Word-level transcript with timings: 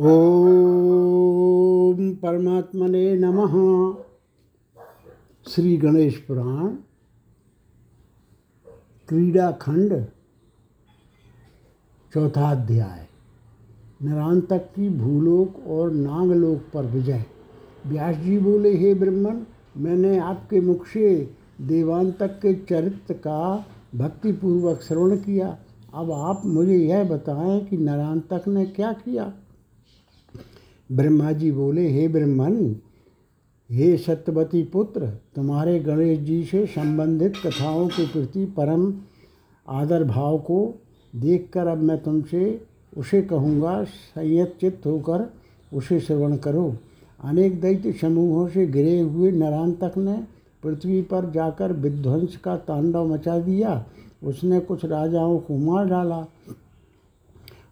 ओम 0.00 0.08
परमात्मने 2.14 3.16
नमः। 3.16 3.94
श्री 5.48 5.76
गणेश 5.76 6.16
पुराण 6.16 6.68
क्रीड़ा 9.08 9.50
खंड 9.50 10.04
चौथा 12.14 12.50
अध्याय। 12.50 13.06
नरांतक 14.02 14.58
की 14.58 14.88
भूलोक 14.88 15.66
और 15.68 15.90
नागलोक 15.90 16.60
पर 16.74 16.86
विजय। 16.86 17.24
व्यास 17.86 18.16
जी 18.16 18.38
बोले, 18.38 18.76
हे 18.76 18.94
ब्रह्मण 18.94 19.40
मैंने 19.76 20.18
आपके 20.18 20.60
मुख 20.60 20.86
से 20.86 21.30
देवांतक 21.60 22.26
के 22.26 22.54
चरित्र 22.54 23.14
का 23.14 23.66
भक्तिपूर्वक 23.94 24.80
श्रवण 24.80 25.16
किया। 25.16 25.58
अब 25.94 26.12
आप 26.12 26.42
मुझे 26.46 26.76
यह 26.76 27.04
बताएँ 27.04 27.64
कि 27.64 27.76
नरांतक 27.76 28.44
ने 28.48 28.66
क्या 28.66 28.92
किया? 28.92 29.32
ब्रह्मा 30.92 31.32
जी 31.32 31.50
बोले, 31.52 31.88
हे 31.88 32.08
ब्रह्मन, 32.08 32.76
हे 33.70 33.96
सत्यवती 33.96 34.62
पुत्र, 34.62 35.06
तुम्हारे 35.34 35.78
गणेश 35.80 36.18
जी 36.18 36.44
से 36.44 36.66
संबंधित 36.66 37.32
कथाओं 37.46 37.88
के 37.88 38.06
प्रति 38.06 38.44
परम 38.46 38.92
आदर 39.68 40.04
भाव 40.04 40.38
को 40.38 40.74
देखकर 41.16 41.66
अब 41.66 41.78
मैं 41.78 42.02
तुमसे 42.02 42.60
उसे 42.96 43.22
कहूँगा 43.22 43.84
संयत 43.84 44.56
चित्त 44.60 44.86
होकर 44.86 45.30
उसे 45.74 46.00
श्रवण 46.00 46.36
करो। 46.36 46.74
अनेक 47.24 47.60
दैत्य 47.60 47.92
समूहों 47.92 48.48
से 48.48 48.66
गिरे 48.66 49.00
हुए 49.00 49.30
नरांतक 49.30 49.98
ने 49.98 50.16
पृथ्वी 50.62 51.02
पर 51.02 51.30
जाकर 51.30 51.72
विध्वंस 51.72 52.36
का 52.36 52.56
तांडव 52.56 53.06
मचा 53.06 53.38
दिया। 53.38 53.84
उसने 54.24 54.60
कुछ 54.60 54.84
राजाओं 54.84 55.38
को 55.38 55.56
मार 55.56 55.86
डाला। 55.86 56.26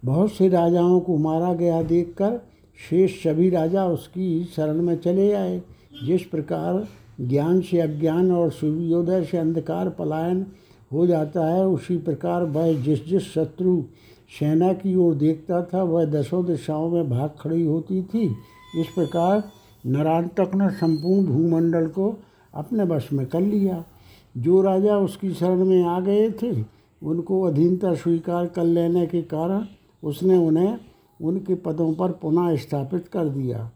बहुत 0.05 0.33
से 0.33 0.49
राजाओं 0.49 1.01
को 1.01 1.17
मारा 1.17 1.53
गया 1.55 1.83
देखकर 1.83 2.41
शेष 2.79 3.23
सभी 3.23 3.51
राजा 3.51 3.87
उसकी 3.87 4.45
शरण 4.45 4.83
में 4.83 4.97
चले 4.97 5.33
आए। 5.33 5.63
जिस 6.07 6.23
प्रकार 6.23 6.87
ज्ञान 7.21 7.61
से 7.61 7.81
अज्ञान 7.81 8.33
और 8.33 8.51
सूर्योदय 8.51 9.25
से 9.25 9.39
अंधकार 9.39 9.89
पलायन 9.89 10.47
हो 10.93 11.07
जाता 11.07 11.47
है, 11.47 11.67
उसी 11.67 11.97
प्रकार 11.99 12.45
वह 12.45 12.83
जिस 12.83 13.07
जिस 13.07 13.23
शत्रु 13.23 13.83
सेना 14.39 14.73
की 14.73 14.95
ओर 14.97 15.15
देखता 15.15 15.63
था, 15.63 15.83
वह 15.83 16.05
दसों 16.05 16.45
दिशाओं 16.47 16.91
में 16.91 17.11
भाग 17.11 17.31
खड़ी 17.41 17.65
होती 17.65 18.03
थी। 18.03 18.27
इस 18.81 18.87
प्रकार 18.95 19.43
नरांतक 19.87 20.51
ने 20.55 20.71
संपूर्ण 20.71 21.27
भूमंडल 21.27 21.87
को 21.87 22.19
अपने 22.55 22.85
वश 22.85 23.09
में 23.13 23.27
कर 23.27 23.41
लिया। 23.41 23.85
जो 24.37 24.63
राजा 24.63 24.97
उसकी 24.97 25.31
शरण 25.31 25.65
में 25.65 25.83
आ 25.83 26.01
गए 26.01 26.31
थे, 26.31 26.65
उनको 27.03 27.43
अधीनता 27.43 27.95
स्वीकार 27.95 28.47
कर 28.47 28.65
लेने 28.65 29.07
के 29.07 29.23
कारण 29.23 29.67
उसने 30.05 30.37
उन्हें 30.37 30.79
उनके 31.23 31.55
पदों 31.55 31.95
पर 31.95 32.13
पुनः 32.13 32.57
स्थापित 32.57 33.09
कर 33.09 33.29
दिया। 33.29 33.71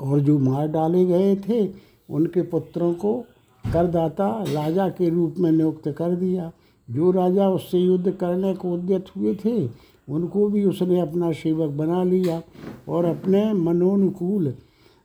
और 0.00 0.20
जो 0.20 0.38
मार 0.38 0.68
डाले 0.68 1.04
गए 1.06 1.36
थे, 1.36 1.72
उनके 2.10 2.42
पुत्रों 2.42 2.94
को 2.94 3.24
करदाता 3.72 4.44
राजा 4.52 4.88
के 4.88 5.08
रूप 5.08 5.34
में 5.38 5.52
नियुक्त 5.52 5.88
कर 5.88 6.16
दिया। 6.16 6.52
जो 6.90 7.10
राजा 7.10 7.48
उससे 7.48 7.78
युद्ध 7.78 8.10
करने 8.10 8.54
को 8.54 8.72
उद्यत 8.72 9.06
हुए 9.16 9.34
थे, 9.34 9.66
उनको 10.08 10.48
भी 10.48 10.64
उसने 10.64 11.00
अपना 11.00 11.32
सेवक 11.32 11.70
बना 11.70 12.02
लिया 12.02 12.42
और 12.88 13.04
अपने 13.04 13.52
मनोनुकूल 13.52 14.54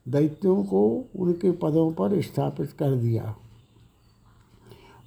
दैत्यों 0.08 0.64
को 0.64 1.06
उनके 1.16 1.52
पदों 1.52 1.92
पर 1.92 2.22
स्थापित 2.22 2.72
कर 2.72 2.96
दिया। 2.96 3.36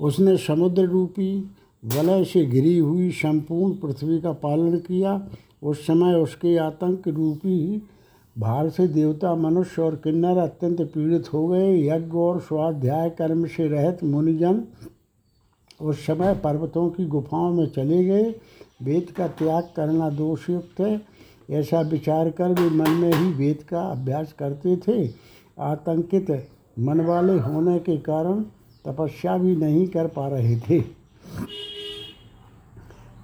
उसने 0.00 0.36
समुद्र 0.36 0.82
रूपी 0.82 1.50
वलय 1.84 2.24
से 2.24 2.46
घिरी 2.46 2.78
हुई 2.78 3.10
संपूर्ण 3.10 3.74
पृथ्वी 3.74 4.20
का 4.20 4.32
पालन 4.32 4.78
किया 4.78 5.28
उस 5.62 5.86
समय 5.86 6.14
उसके 6.14 6.56
आतंक 6.56 7.08
रूपी 7.08 7.82
भार 8.36 8.68
से 8.68 8.86
देवता, 8.88 9.34
मनुष्य 9.34 9.82
और 9.82 9.96
किन्नर 9.96 10.38
अत्यंत 10.38 10.80
पीड़ित 10.80 11.32
हो 11.32 11.46
गए। 11.48 11.72
यज्ञ 11.86 12.12
और 12.12 12.40
स्वाध्याय 12.40 13.10
कर्म 13.10 13.46
से 13.46 13.68
रहित 13.68 14.04
मुनिजन 14.04 14.62
उस 15.80 16.06
समय 16.06 16.34
पर्वतों 16.34 16.88
की 16.90 17.06
गुफाओं 17.06 17.52
में 17.54 17.66
चले 17.66 18.04
गए। 18.04 18.34
वेद 18.82 19.10
का 19.10 19.26
त्याग 19.28 19.68
करना 19.76 20.10
दोषयुक्त 20.10 20.80
है। 20.80 21.00
ऐसा 21.50 21.80
विचार 21.80 22.30
कर 22.30 22.52
वे 22.52 22.70
मन 22.70 22.90
में 22.90 23.12
ही 23.12 23.32
वेद 23.32 23.62
का 23.62 23.82
अभ्यास 23.82 24.32
करते 24.32 24.76
थे। 24.76 25.10
आतंकित 25.60 26.30
मन 26.78 27.00
वाले 27.00 27.38
होने 27.38 27.78
के 27.78 27.96
कारण 27.98 28.42
तपस्या 28.86 29.36
भी 29.38 29.56
नहीं 29.56 29.86
कर 29.86 30.06
पा 30.06 30.28
रहे 30.28 30.56
थे। 30.60 31.01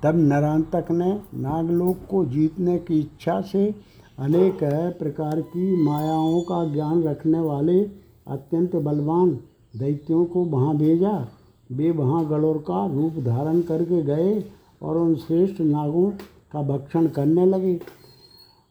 तब 0.02 0.16
नरांतक 0.16 0.90
ने 0.90 1.12
नागलोक 1.34 2.06
को 2.10 2.24
जीतने 2.24 2.78
की 2.78 2.98
इच्छा 3.00 3.40
से 3.42 3.64
अनेक 4.18 4.58
प्रकार 4.98 5.40
की 5.40 5.84
मायाओं 5.84 6.40
का 6.40 6.64
ज्ञान 6.72 7.02
रखने 7.02 7.40
वाले 7.40 7.80
अत्यंत 8.26 8.76
बलवान 8.76 9.30
दैत्यों 9.76 10.24
को 10.24 10.44
वहाँ 10.44 10.76
भेजा। 10.76 11.16
वे 11.70 11.90
वहाँ 11.90 12.24
गणोर 12.28 12.58
का 12.58 12.84
रूप 12.86 13.18
धारण 13.24 13.60
करके 13.60 14.02
गए 14.02 14.44
और 14.82 14.96
उन 14.96 15.14
श्रेष्ठ 15.16 15.60
नागों 15.60 16.10
का 16.52 16.62
भक्षण 16.62 17.06
करने 17.08 17.46
लगे। 17.46 17.78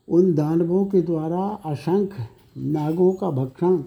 उन 0.08 0.34
दानवों 0.36 0.86
के 0.86 1.02
द्वारा 1.02 1.44
असंख्य 1.66 2.28
नागों 2.58 3.12
का 3.12 3.30
भक्षण 3.32 3.78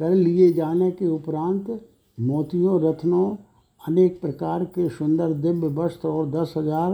कर 0.00 0.10
लिए 0.10 0.52
जाने 0.52 0.90
के 0.90 1.06
उपरांत 1.06 1.80
मोतियों, 2.18 2.80
रत्नों 2.82 3.34
अनेक 3.84 4.20
प्रकार 4.20 4.64
के 4.66 4.88
सुंदर 4.88 5.32
दिव्य 5.34 5.68
वस्त्र 5.74 6.08
और 6.08 6.30
दस 6.30 6.54
हज़ार 6.56 6.92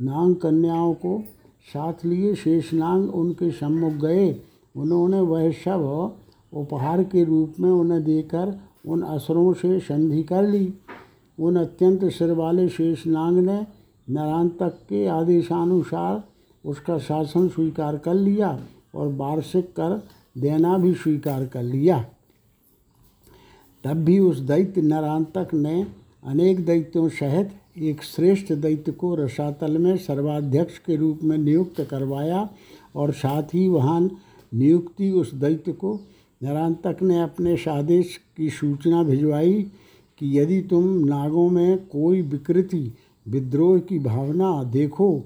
नांग 0.00 0.34
कन्याओं 0.36 0.94
को 0.94 1.22
साथ 1.66 2.04
लिए 2.04 2.34
शेषनांग 2.34 3.14
उनके 3.14 3.50
सम्मुख 3.50 3.92
गए। 4.02 4.30
उन्होंने 4.74 5.20
वह 5.20 5.50
सब 5.54 6.16
उपहार 6.52 7.02
के 7.04 7.24
रूप 7.24 7.60
में 7.60 7.70
उन्हें 7.70 8.02
देकर 8.04 8.58
उन 8.86 9.02
असरों 9.02 9.52
से 9.52 9.78
संधि 9.80 10.22
कर 10.22 10.46
ली। 10.46 10.72
उन 11.38 11.56
अत्यंत 11.56 12.04
सिर 12.12 12.32
वाले 12.32 12.68
शेषनांग 12.68 13.38
ने 13.38 13.60
नरांतक 14.08 14.78
के 14.88 15.06
आदेशानुसार 15.06 16.22
उसका 16.64 16.98
शासन 16.98 17.48
स्वीकार 17.48 17.96
कर 17.98 18.14
लिया 18.14 18.58
और 18.94 19.14
वार्षिक 19.14 19.72
कर 19.72 20.00
देना 20.38 20.76
भी 20.78 20.94
स्वीकार 20.94 21.46
कर 21.46 21.62
लिया। 21.62 22.04
तब 23.84 24.04
भी 24.04 24.18
उस 24.20 24.38
दैत्य 24.40 24.82
नरांतक 24.82 25.54
ने 25.54 25.82
अनेक 26.22 26.64
दैत्यों 26.66 27.08
सहित 27.08 27.50
एक 27.78 28.02
श्रेष्ठ 28.02 28.52
दैत्य 28.52 28.92
को 28.92 29.14
रसातल 29.14 29.78
में 29.78 29.96
सर्वाध्यक्ष 29.96 30.78
के 30.78 30.96
रूप 30.96 31.22
में 31.22 31.36
नियुक्त 31.38 31.80
करवाया 31.80 32.48
और 32.96 33.12
साथ 33.12 33.54
ही 33.54 33.66
वहाँ 33.68 34.00
नियुक्ति 34.54 35.10
उस 35.10 35.34
दैत्य 35.34 35.72
को 35.72 35.94
नरांतक 36.42 37.02
ने 37.02 37.20
अपने 37.22 37.56
सादेश 37.56 38.16
की 38.36 38.50
सूचना 38.50 39.02
भिजवाई 39.02 39.62
कि 40.18 40.38
यदि 40.38 40.60
तुम 40.60 40.88
नागों 40.98 41.48
में 41.50 41.78
कोई 41.86 42.22
विकृति, 42.22 42.92
विद्रोह 43.26 43.78
की 43.78 43.98
भावना 43.98 44.62
देखो 44.62 45.24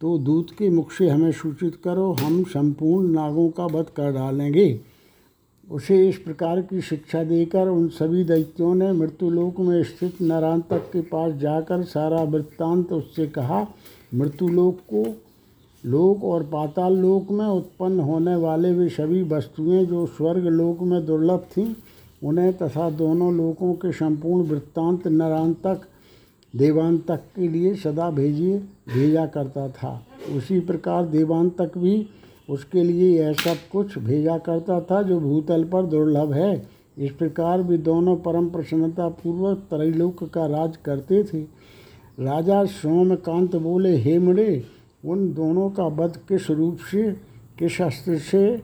तो 0.00 0.18
दूत 0.18 0.50
के 0.50 0.68
मुख 0.70 0.92
से 0.92 1.08
हमें 1.08 1.32
सूचित 1.32 1.74
करो, 1.84 2.12
हम 2.12 2.42
संपूर्ण 2.44 3.10
नागों 3.10 3.48
का 3.50 3.66
वध 3.66 3.86
कर 3.96 4.12
डालेंगे। 4.12 4.80
उसे 5.70 6.08
इस 6.08 6.16
प्रकार 6.16 6.60
की 6.60 6.80
शिक्षा 6.80 7.24
देकर 7.24 7.68
उन 7.68 7.88
सभी 7.88 8.24
दैत्यों 8.24 8.74
ने 8.74 8.92
मृत्युलोक 8.92 9.60
में 9.60 9.82
स्थित 9.84 10.22
नारायण 10.22 10.60
के 10.72 11.00
पास 11.00 11.34
जाकर 11.34 11.82
सारा 11.82 12.22
वृत्तांत 12.22 12.92
उससे 12.92 13.26
कहा। 13.26 13.66
मृत्युलोक 14.14 14.78
को 14.94 15.04
लोक 15.84 16.24
और 16.24 16.42
पाताल 16.42 16.96
लोक 16.96 17.30
में 17.30 17.46
उत्पन्न 17.46 18.00
होने 18.00 18.36
वाले 18.36 18.72
वे 18.72 18.88
सभी 18.88 19.22
वस्तुएँ 19.22 19.86
जो 19.86 20.06
स्वर्ग 20.06 20.46
लोक 20.46 20.80
में 20.80 21.06
दुर्लभ 21.06 21.46
थीं, 21.56 21.74
उन्हें 22.24 22.52
तथा 22.52 22.90
दोनों 22.90 23.34
लोकों 23.34 23.74
के 23.74 23.92
संपूर्ण 23.92 24.48
वृत्तांत 24.48 25.06
नरांतक 25.08 25.80
देवांतक 26.56 27.20
के 27.36 27.48
लिए 27.48 27.74
सदा 27.74 28.10
भेजिए 28.10 28.58
भेजा 28.94 29.26
करता 29.26 29.68
था। 29.68 30.02
उसी 30.36 30.60
प्रकार 30.60 31.06
देवांतक 31.06 31.78
भी 31.78 32.06
उसके 32.50 32.82
लिए 32.84 33.22
यह 33.22 33.32
सब 33.32 33.56
कुछ 33.72 33.98
भेजा 33.98 34.38
करता 34.38 34.80
था 34.80 35.02
जो 35.02 35.20
भूतल 35.20 35.64
पर 35.64 35.86
दुर्लभ 35.86 36.32
है। 36.32 36.68
इस 36.98 37.10
प्रकार 37.10 37.62
भी 37.62 37.78
दोनों 37.78 38.16
परम 38.16 38.48
प्रसन्नता 38.48 39.08
पूर्वक 39.08 39.58
त्रैलोक 39.58 40.24
का 40.24 40.46
राज 40.46 40.76
करते 40.76 41.22
थे। 41.24 41.40
राजा 42.20 42.64
सोमकांत 42.64 43.56
बोले, 43.56 43.96
हे 43.96 44.18
मुड़े 44.18 44.64
उन 45.04 45.32
दोनों 45.32 45.70
का 45.70 45.84
वध 45.84 46.16
किस 46.28 46.50
रूप 46.50 46.78
से, 46.90 47.10
किस 47.58 47.80
अस्त्र 47.82 48.18
से, 48.18 48.56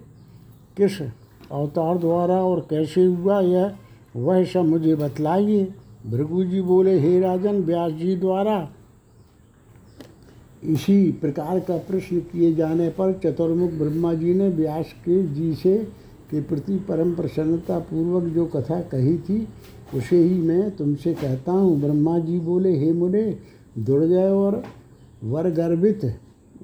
किस 0.76 1.00
अवतार 1.52 1.98
द्वारा 1.98 2.42
और 2.42 2.66
कैसे 2.70 3.04
हुआ 3.04 3.40
यह, 3.40 3.72
वह 4.16 4.44
सब 4.44 4.64
मुझे 4.64 4.94
बतलाइए। 4.94 5.64
भृगु 6.06 6.44
जी 6.44 6.60
बोले, 6.60 6.98
हे 6.98 7.20
राजन, 7.20 7.62
व्यास 7.62 7.92
जी 7.92 8.16
द्वारा 8.16 8.68
इसी 10.66 11.10
प्रकार 11.12 11.58
का 11.60 11.76
प्रश्न 11.78 12.18
किए 12.22 12.54
जाने 12.54 12.88
पर 12.88 13.12
चतुर्मुख 13.24 13.72
ब्रह्मा 13.72 14.12
जी 14.14 14.34
ने 14.34 14.48
व्यास 14.48 14.92
के 15.04 15.22
जी 15.34 15.54
से 15.54 15.76
के 16.30 16.40
प्रति 16.42 16.76
परम 16.88 17.14
प्रसन्नता 17.14 17.78
पूर्वक 17.80 18.24
जो 18.34 18.46
कथा 18.46 18.80
कही 18.82 19.16
थी, 19.18 19.46
उसे 19.94 20.16
ही 20.16 20.38
मैं 20.38 20.70
तुमसे 20.76 21.12
कहता 21.14 21.52
हूँ। 21.52 21.80
ब्रह्मा 21.80 22.18
जी 22.18 22.38
बोले, 22.40 22.76
हे 22.78 22.92
मुने 22.92 23.24
दुर्जय 23.78 24.28
और 24.28 24.62
वर 25.24 25.50
गर्भित 25.50 26.04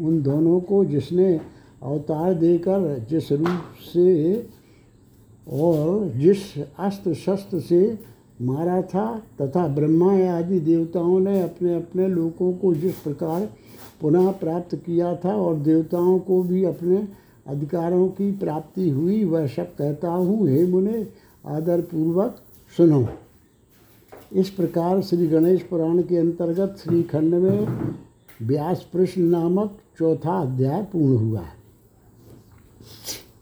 उन 0.00 0.22
दोनों 0.22 0.60
को 0.60 0.84
जिसने 0.84 1.34
अवतार 1.82 2.34
देकर 2.34 3.06
जिस 3.10 3.30
रूप 3.32 3.62
से 3.84 4.34
और 5.46 6.08
जिस 6.16 6.38
अस्त्र 6.58 7.14
शस्त्र 7.14 7.60
से 7.60 7.98
मारा 8.42 8.80
था 8.82 9.06
तथा 9.40 9.66
ब्रह्मा 9.68 10.12
आदि 10.30 10.60
देवताओं 10.60 11.18
ने 11.20 11.40
अपने 11.42 11.74
अपने 11.74 12.08
लोगों 12.08 12.52
को 12.52 12.74
जिस 12.74 12.94
प्रकार 12.98 13.48
पुनः 14.02 14.30
प्राप्त 14.32 14.74
किया 14.76 15.14
था 15.16 15.34
और 15.34 15.56
देवताओं 15.56 16.18
को 16.18 16.42
भी 16.42 16.64
अपने 16.64 17.08
अधिकारों 17.46 18.08
की 18.08 18.32
प्राप्ति 18.32 18.90
हुई, 18.90 19.24
वह 19.24 19.46
सब 19.46 19.74
कहता 19.76 20.08
हूँ, 20.08 20.48
हे 20.48 20.66
मुने, 20.66 21.06
आदरपूर्वक 21.46 22.36
सुनो। 22.76 23.08
इस 24.32 24.50
प्रकार 24.50 25.00
श्री 25.02 25.26
गणेश 25.26 25.62
पुराण 25.62 26.02
के 26.02 26.16
अंतर्गत 26.16 26.76
श्रीखंड 26.84 27.34
में 27.34 27.68
व्यास 28.42 28.86
प्रश्न 28.92 29.22
नामक 29.22 29.78
चौथा 29.98 30.40
अध्याय 30.40 30.82
पूर्ण 30.82 31.16
हुआ। 31.16 31.44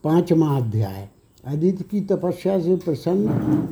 पांचवा 0.04 0.56
अध्याय। 0.56 1.08
अदिति 1.44 1.84
की 1.84 2.00
तपस्या 2.00 2.60
से 2.60 2.76
प्रसन्न 2.76 3.26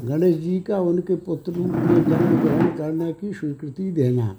गणेश 0.08 0.36
जी 0.36 0.60
का 0.60 0.80
उनके 0.80 1.16
पुत्र 1.16 1.52
जन्म 1.52 2.42
ग्रहण 2.42 2.66
करने 2.76 3.12
की 3.12 3.32
स्वीकृति 3.32 3.90
देना। 3.92 4.36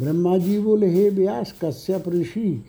ब्रह्मा 0.00 0.38
जी 0.38 0.58
बोले, 0.58 0.86
हे 0.86 1.10
व्यास, 1.10 1.54
कश्यप 1.64 2.08
ऋषि, 2.08 2.64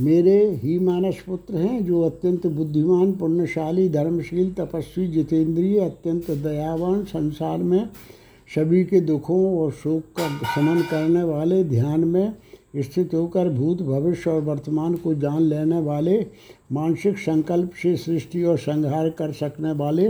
मेरे 0.00 0.50
ही 0.50 0.78
मानस 0.78 1.16
पुत्र 1.26 1.54
हैं, 1.54 1.84
जो 1.86 2.02
अत्यंत 2.02 2.46
बुद्धिमान, 2.46 3.12
पुण्यशाली, 3.12 3.88
धर्मशील, 3.88 4.52
तपस्वी, 4.52 5.08
जितेंद्रिय, 5.08 5.80
अत्यंत 5.80 6.30
दयावान, 6.30 7.04
संसार 7.04 7.58
में 7.58 7.88
सभी 8.54 8.84
के 8.84 9.00
दुखों 9.00 9.58
और 9.58 9.72
शोक 9.72 10.02
का 10.20 10.28
शमन 10.28 10.82
करने 10.90 11.22
वाले, 11.22 11.64
ध्यान 11.64 12.04
में 12.04 12.34
स्थित 12.76 13.14
होकर 13.14 13.48
भूत 13.48 13.82
भविष्य 13.82 14.30
और 14.30 14.40
वर्तमान 14.40 14.94
को 14.94 15.14
जान 15.14 15.42
लेने 15.42 15.80
वाले, 15.80 16.26
मानसिक 16.72 17.18
संकल्प 17.18 17.70
से 17.82 17.96
सृष्टि 17.96 18.44
और 18.44 18.58
संहार 18.58 19.10
कर 19.10 19.32
सकने 19.32 19.72
वाले, 19.72 20.08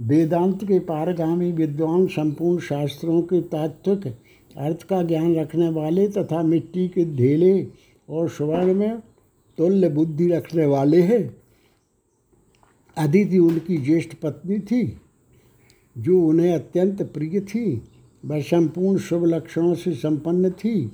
वेदांत 0.00 0.64
के 0.64 0.78
पारगामी, 0.78 1.52
विद्वान, 1.52 2.06
संपूर्ण 2.06 2.60
शास्त्रों 2.60 3.22
के 3.22 3.40
तात्विक 3.40 4.14
अर्थ 4.56 4.82
का 4.82 5.02
ज्ञान 5.02 5.34
रखने 5.36 5.68
वाले 5.68 6.08
तथा 6.08 6.42
मिट्टी 6.42 6.88
के 6.88 7.04
ढेले 7.16 7.66
और 8.08 8.28
स्वर्ण 8.28 8.74
में 8.74 9.00
तुल्य 9.58 9.88
बुद्धि 9.88 10.28
रखने 10.28 10.66
वाले 10.66 11.02
हैं। 11.02 11.36
अदिति 12.96 13.38
उनकी 13.38 13.76
ज्येष्ठ 13.76 14.14
पत्नी 14.14 14.58
थी, 14.58 14.96
जो 15.98 16.20
उन्हें 16.20 16.54
अत्यंत 16.54 17.02
प्रिय 17.02 17.40
थी, 17.40 17.82
वह 18.24 18.40
संपूर्ण 18.40 18.98
शुभ 18.98 19.24
लक्षणों 19.24 19.74
से 19.74 19.92
संपन्न 19.92 20.50
थी। 20.50 20.92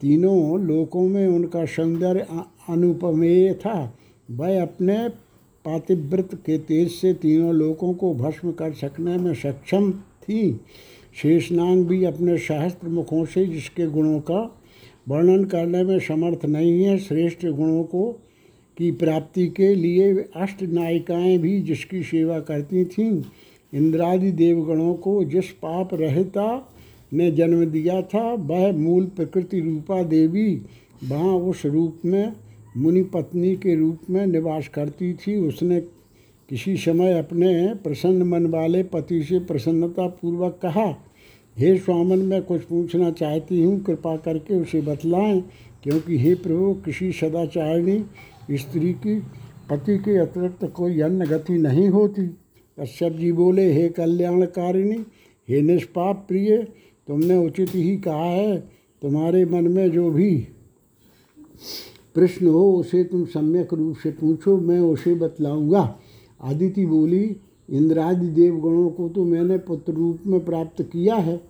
तीनों 0.00 0.60
लोकों 0.60 1.08
में 1.08 1.26
उनका 1.26 1.64
सौंदर्य 1.64 2.26
अनुपमेय 2.68 3.54
था। 3.54 3.98
वह 4.30 4.62
अपने 4.62 5.08
पातिव्रत 5.64 6.30
के 6.46 6.58
तेज 6.58 6.90
से 6.90 7.14
तीनों 7.14 7.54
लोकों 7.54 7.94
को 7.94 8.14
भस्म 8.14 8.52
कर 8.52 8.72
सकने 8.72 9.16
में 9.16 9.34
सक्षम 9.34 9.92
थी। 9.92 10.60
शेषनांग 11.22 11.86
भी 11.86 12.04
अपने 12.04 12.38
सहस्त्र 12.38 12.88
मुखों 12.88 13.24
से 13.24 13.46
जिसके 13.46 13.86
गुणों 13.86 14.20
का 14.20 14.60
वर्णन 15.08 15.44
करने 15.44 15.84
में 15.84 15.98
समर्थ 15.98 16.44
नहीं 16.44 16.84
है, 16.84 16.98
श्रेष्ठ 16.98 17.46
गुणों 17.46 17.84
को, 17.84 18.20
की 18.78 18.90
प्राप्ति 18.90 19.48
के 19.48 19.74
लिए 19.74 20.14
अष्ट 20.36 20.62
नायिकाएँ 20.62 21.38
भी 21.38 21.60
जिसकी 21.60 22.02
सेवा 22.02 22.40
करती 22.40 22.84
थीं, 22.84 23.22
इंद्रादि 23.74 24.30
देवगणों 24.32 24.94
को 24.94 25.24
जिस 25.24 25.50
पाप 25.50 25.94
रहता 25.94 26.72
ने 27.12 27.30
जन्म 27.30 27.64
दिया 27.64 28.02
था, 28.02 28.32
वह 28.32 28.72
मूल 28.72 29.04
प्रकृति 29.04 29.60
रूपा 29.60 30.02
देवी 30.02 30.62
वहाँ 31.04 31.34
उस 31.34 31.66
रूप 31.66 31.98
में 32.04 32.32
मुनि 32.76 33.02
पत्नी 33.02 33.56
के 33.56 33.76
रूप 33.76 33.98
में 34.10 34.26
निवास 34.26 34.68
करती 34.68 35.14
थी। 35.14 35.36
उसने 35.36 35.80
किसी 36.50 36.76
समय 36.76 37.18
अपने 37.18 37.74
प्रसन्न 37.74 38.22
मन 38.22 38.46
वाले 38.46 38.82
पति 38.82 39.22
से 39.22 39.38
प्रसन्नता 39.38 40.06
पूर्वक 40.06 40.58
कहा, 40.62 41.02
हे 41.58 41.78
स्वामन, 41.78 42.18
मैं 42.18 42.42
कुछ 42.42 42.62
पूछना 42.62 43.10
चाहती 43.10 43.62
हूँ, 43.62 43.80
कृपा 43.80 44.16
करके 44.16 44.54
उसे 44.54 44.80
बतलाएँ, 44.80 45.40
क्योंकि 45.82 46.18
हे 46.18 46.34
प्रभु, 46.34 46.74
किसी 46.74 47.12
सदाचारिणी 47.12 48.04
स्त्री 48.58 48.92
की 48.92 49.20
पति 49.70 49.98
के 49.98 50.16
अतिरिक्त 50.18 50.64
कोई 50.64 51.00
अन्य 51.00 51.26
गति 51.26 51.58
नहीं 51.58 51.88
होती। 51.88 52.26
कश्यप 52.80 53.12
जी 53.12 53.32
बोले, 53.32 53.72
हे 53.72 53.88
कल्याणकारिणी, 53.88 55.04
हे 55.48 55.62
निष्पाप 55.62 56.24
प्रिय, 56.28 56.56
तुमने 57.08 57.36
उचित 57.36 57.68
ही 57.74 57.96
कहा 57.96 58.24
है, 58.24 58.58
तुम्हारे 59.02 59.44
मन 59.44 59.68
में 59.68 59.90
जो 59.90 60.10
भी 60.10 60.48
प्रश्न 62.14 62.46
हो, 62.46 62.72
उसे 62.72 63.04
तुम 63.04 63.24
सम्यक 63.24 63.74
रूप 63.74 63.96
से 63.96 64.10
पूछो, 64.10 64.56
मैं 64.56 64.80
उसे 64.80 65.14
बतलाऊँगा। 65.14 65.98
आदिति 66.42 66.86
बोली, 66.86 67.36
इंद्रादि 67.70 68.28
देवगणों 68.28 68.90
को 68.90 69.08
तो 69.08 69.24
मैंने 69.24 69.58
पुत्र 69.58 69.92
रूप 69.92 70.18
में 70.26 70.44
प्राप्त 70.44 70.82
किया 70.82 71.14
है। 71.14 71.40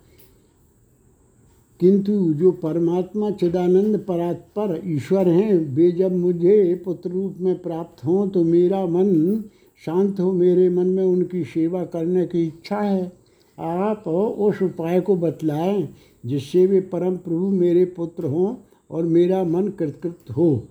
किंतु 1.79 2.33
जो 2.33 2.51
परमात्मा 2.51 3.31
चिदानंद 3.31 4.05
परात्पर 4.07 4.81
ईश्वर 4.85 5.27
हैं, 5.27 5.75
वे 5.75 5.91
जब 5.91 6.15
मुझे 6.15 6.81
पुत्र 6.85 7.09
रूप 7.09 7.35
में 7.39 7.61
प्राप्त 7.61 8.05
हों 8.05 8.27
तो 8.27 8.43
मेरा 8.43 8.85
मन 8.85 9.43
शांत 9.85 10.19
हो, 10.19 10.31
मेरे 10.31 10.69
मन 10.69 10.87
में 10.87 11.03
उनकी 11.03 11.43
सेवा 11.43 11.85
करने 11.85 12.25
की 12.25 12.47
इच्छा 12.47 12.77
है। 12.77 13.11
आप 13.59 14.07
उस 14.37 14.61
उपाय 14.61 15.01
को 15.01 15.15
बतलाएँ, 15.15 15.89
जिससे 16.25 16.65
वे 16.65 16.81
परम 16.81 17.17
प्रभु 17.17 17.49
मेरे 17.49 17.85
पुत्र 17.85 18.23
हों 18.23 18.55
और 18.91 19.03
मेरा 19.03 19.43
मन 19.43 19.67
कृतकृत 19.67 20.31
हो। 20.37 20.63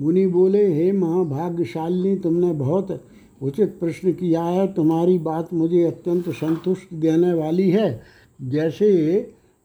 मुनि 0.00 0.26
बोले, 0.26 0.74
हे 0.74 0.92
महाभाग्यशालिनी, 0.92 2.16
तुमने 2.16 2.52
बहुत 2.52 3.00
उचित 3.42 3.68
प्रश्न 3.68 4.12
किया 4.12 4.42
है, 4.42 4.74
तुम्हारी 4.74 5.18
बात 5.18 5.54
मुझे 5.54 5.84
अत्यंत 5.84 6.28
संतुष्ट 6.28 6.94
देने 6.94 7.32
वाली 7.32 7.70
है। 7.70 8.02
जैसे 8.42 9.16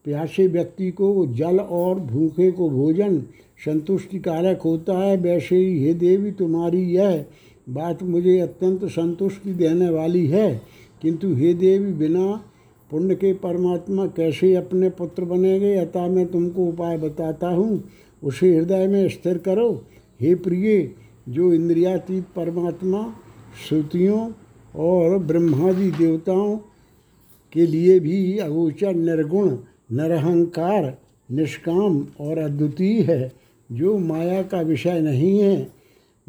प्यासे 0.06 0.48
व्यक्ति 0.48 0.92
को 0.92 1.26
जल 1.26 1.60
और 1.60 2.00
भूखे 2.00 2.52
को 2.52 2.70
भोजन 2.70 3.20
संतुष्टिकारक 3.66 4.62
होता 4.62 4.98
है, 4.98 5.18
वैसे 5.18 5.56
ही, 5.56 5.84
हे 5.84 5.94
देवी, 5.94 6.32
तुम्हारी 6.32 6.82
यह 6.82 7.26
बात 7.70 8.04
मुझे 8.04 8.40
अत्यंत 8.40 8.86
संतुष्टि 8.86 9.54
देने 9.54 9.90
वाली 9.90 10.28
है। 10.28 10.62
किंतु 11.02 11.34
हे 11.34 11.54
देवी, 11.54 11.94
बिना 11.94 12.44
पुण्य 12.92 13.16
के 13.16 13.34
परमात्मा 13.34 14.06
कैसे 14.06 14.56
अपने 14.56 14.90
पुत्र 14.90 15.26
बनेंगे? 15.26 15.76
अतः 15.76 16.08
मैं 16.08 16.28
तुमको 16.28 16.66
उपाय 16.66 16.98
बताता 16.98 17.48
हूँ। 17.48 17.84
उसे 18.24 18.56
हृदय 18.56 18.88
में 18.88 19.10
स्थिर 19.10 19.38
करो। 19.38 19.86
हे 20.22 20.36
प्रिय, 20.36 20.92
जो 21.30 21.54
इंद्रियातीत 21.54 22.24
परमात्मा 22.36 23.14
श्रुतियों 23.70 24.32
और 24.76 25.20
ब्रह्मादि 25.20 25.92
देवताओं 25.92 26.58
के 27.54 27.68
लिए 27.68 28.00
भी 28.00 28.38
अगोचर 28.38 28.94
निर्गुण, 28.94 29.58
निरहंकार, 29.92 30.98
निष्काम 31.32 32.08
और 32.20 32.38
अद्वितीय 32.38 33.02
है, 33.02 33.32
जो 33.72 33.98
माया 33.98 34.42
का 34.42 34.62
विषय 34.62 35.02
नहीं 35.02 35.40
है। 35.40 35.72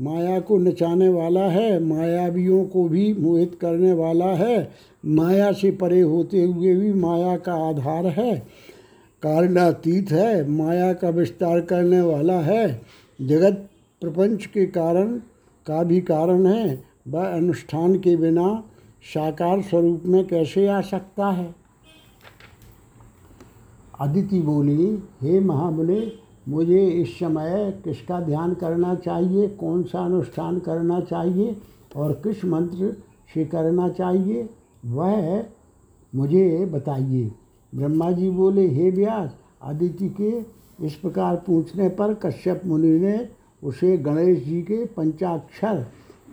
माया 0.01 0.41
को 0.41 0.59
नचाने 0.59 1.09
वाला 1.09 1.49
है, 1.49 1.81
मायावियों 1.81 2.65
को 2.65 2.89
भी 2.89 3.15
मोहित 3.15 3.59
करने 3.61 3.93
वाला 3.93 4.35
है। 4.35 4.71
माया 5.07 5.53
से 5.53 5.71
परे 5.71 6.01
होते 6.01 6.43
हुए 6.43 6.75
भी 6.75 6.93
माया 6.93 7.37
का 7.37 7.53
आधार 7.53 8.07
है। 8.07 8.37
कारणातीत 9.23 10.11
है, 10.11 10.49
माया 10.49 10.93
का 10.93 11.09
विस्तार 11.09 11.61
करने 11.61 12.01
वाला 12.01 12.41
है। 12.41 12.81
जगत 13.21 13.69
प्रपंच 14.01 14.47
के 14.47 14.67
कारण 14.67 15.19
का 15.67 15.83
भी 15.83 16.01
कारण 16.01 16.47
है। 16.47 16.90
वह 17.11 17.37
अनुष्ठान 17.37 17.99
के 17.99 18.17
बिना 18.17 18.65
साकार 19.15 19.63
स्वरूप 19.63 20.03
में 20.07 20.27
कैसे 20.27 20.67
आ 20.67 20.81
सकता 20.81 21.31
है? 21.31 21.55
अदिति 24.01 24.41
बोली, 24.41 25.03
हे 25.21 25.41
महामुने, 25.41 26.13
मुझे 26.49 26.87
इस 26.87 27.15
समय 27.15 27.81
किसका 27.85 28.21
ध्यान 28.21 28.55
करना 28.55 28.95
चाहिए, 28.95 29.49
कौन 29.49 29.83
सा 29.83 30.05
अनुष्ठान 30.05 30.59
करना 30.59 31.01
चाहिए 31.01 31.57
और 31.97 32.13
किस 32.13 32.45
मंत्र 32.45 32.97
से 33.35 33.45
करना 33.45 33.89
चाहिए, 33.89 34.49
वह 34.87 35.45
मुझे 36.15 36.67
बताइए। 36.67 37.31
ब्रह्मा 37.75 38.11
जी 38.11 38.31
बोले, 38.31 38.69
हे 38.69 38.91
व्यास 38.91 39.35
आदित्य 39.63 40.09
के 40.21 40.61
इस 40.87 40.95
प्रकार 40.95 41.37
पूछने 41.37 41.89
पर 41.89 42.15
कश्यप 42.15 42.63
मुनि 42.67 42.89
ने 42.89 43.29
उसे 43.65 43.97
गणेश 43.99 44.45
जी 44.45 44.63
के 44.63 44.85
पंचाक्षर 44.87 45.87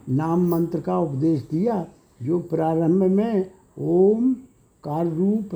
नाम 0.09 0.47
मंत्र 0.49 0.79
का 0.79 0.97
उपदेश 0.99 1.41
दिया, 1.51 1.85
जो 2.21 2.39
प्रारंभ 2.39 3.03
में 3.03 3.51
ओम 3.79 4.33
कार 4.83 5.07
रूप 5.07 5.55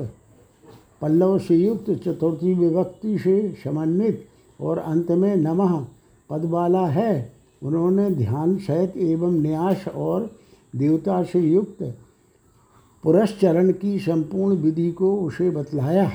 पल्लव 1.00 1.38
से 1.38 1.56
युक्त 1.56 1.90
चतुर्थी 2.04 2.54
विभक्ति 2.54 3.18
से 3.18 3.36
समन्वित 3.64 4.26
और 4.60 4.78
अंत 4.78 5.10
में 5.10 5.34
नमः 5.36 5.84
पद 6.30 6.44
वाला 6.44 6.86
है, 6.86 7.32
उन्होंने 7.62 8.10
ध्यान 8.10 8.56
सहित 8.58 8.96
एवं 8.96 9.32
न्यास 9.32 9.88
और 9.88 10.30
देवता 10.76 11.22
से 11.22 11.40
युक्त 11.40 11.82
पुरस्चरण 13.04 13.72
की 13.72 13.98
संपूर्ण 13.98 14.56
विधि 14.56 14.90
को 14.92 15.14
उसे 15.16 15.50
बतलाया। 15.50 16.10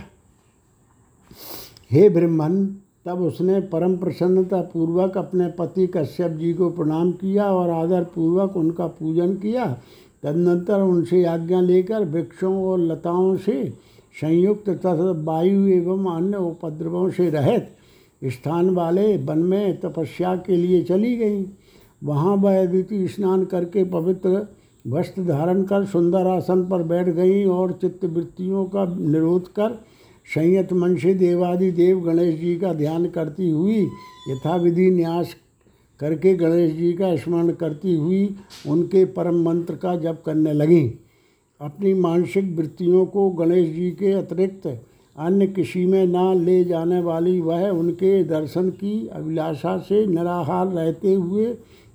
हे 1.91 2.09
ब्रह्मन 2.09 2.65
तब 3.07 3.21
उसने 3.21 3.59
परम 3.61 3.95
प्रसन्नता 3.97 4.61
पूर्वक 4.61 5.17
अपने 5.17 5.47
पति 5.47 5.85
कश्यप 5.87 6.31
जी 6.31 6.53
को 6.53 6.69
प्रणाम 6.69 7.11
किया 7.11 7.45
और 7.45 7.69
आदर 7.69 8.03
पूर्वक 8.15 8.57
उनका 8.57 8.87
पूजन 8.87 9.33
किया। 9.33 9.65
तदनंतर 10.23 10.81
उनसे 10.81 11.23
आज्ञा 11.25 11.61
लेकर 11.61 12.05
वृक्षों 12.05 12.55
और 12.63 12.79
लताओं 12.79 13.35
से 13.37 13.63
संयुक्त 14.21 14.69
तथा 14.69 15.11
वायु 15.23 15.67
एवं 15.67 16.05
अन्य 16.15 16.37
उपद्रवों 16.37 17.09
से 17.09 17.29
रहित 17.29 17.69
स्थान 18.21 18.69
वाले 18.69 19.17
वन 19.17 19.39
में 19.39 19.79
तपस्या 19.79 20.35
के 20.35 20.55
लिए 20.55 20.83
चली 20.83 21.15
गई। 21.17 21.45
वहाँ 22.03 22.35
वह 22.35 22.61
अदिति 22.61 23.07
स्नान 23.07 23.45
करके 23.45 23.83
पवित्र 23.83 24.47
वस्त्र 24.85 25.23
धारण 25.23 25.63
कर 25.63 25.85
सुंदर 25.85 26.27
आसन 26.27 26.65
पर 26.65 26.83
बैठ 26.83 27.07
गई 27.07 27.45
और 27.45 27.71
चित्तवृत्तियों 27.71 28.65
का 28.65 28.85
निरोध 28.85 29.47
कर 29.47 29.79
संयत 30.27 30.73
मन 30.73 30.95
से 30.95 31.13
देवादि 31.13 31.71
देव 31.71 31.99
गणेश 31.99 32.39
जी 32.39 32.55
का 32.55 32.73
ध्यान 32.73 33.05
करती 33.07 33.49
हुई 33.49 33.81
यथाविधि 34.29 34.89
न्यास 34.91 35.35
करके 35.99 36.33
गणेश 36.35 36.73
जी 36.73 36.91
का 36.93 37.15
स्मरण 37.15 37.51
करती 37.51 37.95
हुई 37.95 38.35
उनके 38.67 39.05
परम 39.05 39.41
मंत्र 39.43 39.75
का 39.75 39.95
जप 39.95 40.21
करने 40.25 40.53
लगी। 40.53 40.83
अपनी 41.61 41.93
मानसिक 41.93 42.55
वृत्तियों 42.57 43.05
को 43.05 43.29
गणेश 43.29 43.69
जी 43.75 43.89
के 43.91 44.11
अतिरिक्त 44.11 44.67
अन्य 45.15 45.47
किसी 45.47 45.85
में 45.85 46.05
ना 46.07 46.33
ले 46.33 46.63
जाने 46.63 46.99
वाली 47.01 47.39
वह 47.41 47.67
उनके 47.69 48.23
दर्शन 48.23 48.69
की 48.69 49.07
अभिलाषा 49.07 49.77
से 49.77 50.05
निराहार 50.05 50.67
रहते 50.67 51.13
हुए 51.13 51.45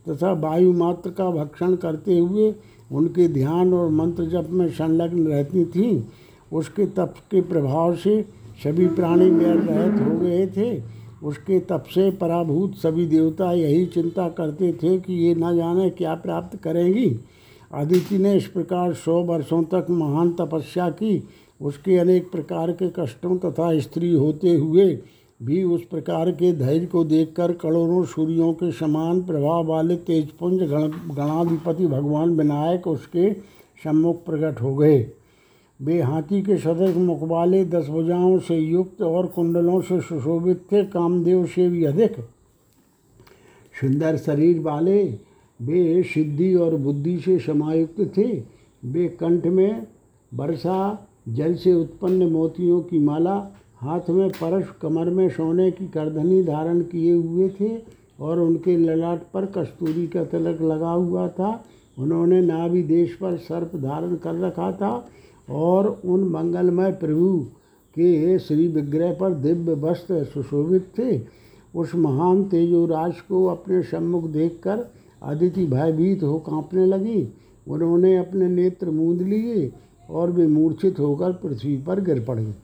तथा 0.06 0.32
वायु 0.32 0.72
मात्र 0.72 1.10
का 1.10 1.30
भक्षण 1.30 1.76
करते 1.76 2.18
हुए 2.18 2.54
उनके 2.92 3.28
ध्यान 3.28 3.74
और 3.74 3.90
मंत्र 3.90 4.24
जप 4.24 4.48
में 4.50 4.68
संलग्न 4.68 5.26
रहती 5.26 5.64
थीं। 5.64 6.02
उसके 6.52 6.86
तप 6.86 7.14
के 7.30 7.40
प्रभाव 7.40 7.94
से 7.96 8.22
सभी 8.64 8.86
प्राणी 8.86 9.30
व्यर 9.30 9.56
रहित 9.56 10.00
हो 10.00 10.18
गए 10.18 10.46
थे। 10.46 10.82
उसके 11.22 11.58
तप 11.60 11.84
से 11.84 12.10
पराभूत 12.10 12.74
सभी 12.74 13.06
देवता 13.06 13.52
यही 13.52 13.84
चिंता 13.86 14.28
करते 14.28 14.72
थे 14.72 14.98
कि 15.00 15.14
ये 15.14 15.34
न 15.34 15.56
जाने 15.56 15.88
क्या 15.90 16.14
प्राप्त 16.14 16.56
करेंगी। 16.56 17.20
अदिति 17.72 18.18
ने 18.18 18.34
इस 18.34 18.46
प्रकार 18.46 18.92
सौ 18.94 19.20
वर्षों 19.22 19.62
तक 19.64 19.86
महान 19.90 20.32
तपस्या 20.32 20.88
की। 20.90 21.22
उसके 21.60 21.96
अनेक 21.96 22.30
प्रकार 22.30 22.72
के 22.72 22.88
कष्टों 22.98 23.36
तथा 23.38 23.78
स्त्री 23.78 24.12
होते 24.14 24.54
हुए 24.54 24.98
भी 25.40 25.62
उस 25.64 25.84
प्रकार 25.84 26.30
के 26.30 26.52
धैर्य 26.52 26.86
को 26.86 27.04
देखकर 27.04 27.52
करोड़ों 27.52 28.04
सूर्यों 28.04 28.52
के 28.52 28.70
समान 28.72 29.22
प्रभाव 29.22 29.66
वाले 29.66 29.96
तेजपुंज 29.96 30.62
गण 30.62 30.88
गणाधिपति 31.14 31.86
भगवान 31.86 32.36
विनायक 32.36 32.86
उसके 32.86 33.32
सम्मुख 33.84 34.24
प्रकट 34.24 34.60
हो 34.62 34.74
गए। 34.76 35.00
वे 35.82 36.00
हाथी 36.00 36.42
के 36.42 36.56
सदस्य 36.56 37.00
मुकबाले 37.00 37.64
दस 37.64 37.88
भुजाओं 37.88 38.38
से 38.38 38.56
युक्त 38.56 39.02
और 39.02 39.26
कुंडलों 39.26 39.80
से 39.80 40.00
सुशोभित 40.00 40.60
थे। 40.72 40.84
कामदेव 40.84 41.46
से 41.46 41.68
भी 41.68 41.84
अधिक। 41.84 42.12
सुंदर 43.80 44.16
शरीर 44.16 44.60
वाले 44.60 45.02
वे 45.62 46.02
सिद्धि 46.02 46.54
और 46.54 46.76
बुद्धि 46.76 47.18
से 47.18 47.38
समायुक्त 47.38 48.12
थे। 48.16 48.42
वे 48.84 49.08
कंठ 49.08 49.46
में 49.46 49.86
वर्षा 50.34 51.08
जल 51.28 51.54
से 51.54 51.72
उत्पन्न 51.72 52.26
मोतियों 52.26 52.80
की 52.80 52.98
माला, 52.98 53.50
हाथ 53.78 54.10
में 54.10 54.30
परश, 54.30 54.64
कमर 54.82 55.10
में 55.10 55.28
सोने 55.28 55.70
की 55.70 55.86
करधनी 55.86 56.42
धारण 56.42 56.80
किए 56.80 57.12
हुए 57.12 57.48
थे 57.48 57.78
और 58.20 58.40
उनके 58.40 58.76
ललाट 58.76 59.22
पर 59.34 59.46
कस्तूरी 59.46 60.06
का 60.06 60.24
तिलक 60.24 60.62
लगा 60.62 60.90
हुआ 60.90 61.28
था। 61.28 61.64
उन्होंने 61.98 62.40
नाभि 62.40 62.82
देश 62.82 63.14
पर 63.14 63.36
सर्प 63.36 63.76
धारण 63.76 64.14
कर 64.16 64.34
रखा 64.34 64.72
था। 64.72 65.08
और 65.50 66.00
उन 66.04 66.24
मंगलमय 66.28 66.92
प्रभु 66.92 67.38
के 67.94 68.38
श्री 68.38 68.68
विग्रह 68.68 69.12
पर 69.14 69.34
दिव्य 69.34 69.74
वस्त्र 69.74 70.24
सुशोभित 70.24 70.92
थे। 70.98 71.20
उस 71.74 71.94
महान 71.94 72.44
तेजोराज 72.44 73.20
को 73.20 73.46
अपने 73.46 73.82
सम्मुख 73.82 74.24
देखकर 74.24 74.90
अदिति 75.22 75.66
भयभीत 75.66 76.22
हो 76.22 76.38
कांपने 76.38 76.86
लगी। 76.86 77.28
उन्होंने 77.68 78.16
अपने 78.16 78.48
नेत्र 78.48 78.90
मूंद 78.90 79.22
लिए 79.22 79.72
और 80.10 80.30
वे 80.30 80.46
मूर्छित 80.46 80.98
होकर 80.98 81.32
पृथ्वी 81.32 81.76
पर 81.76 82.00
गिर 82.00 82.24
पड़े। 82.24 82.54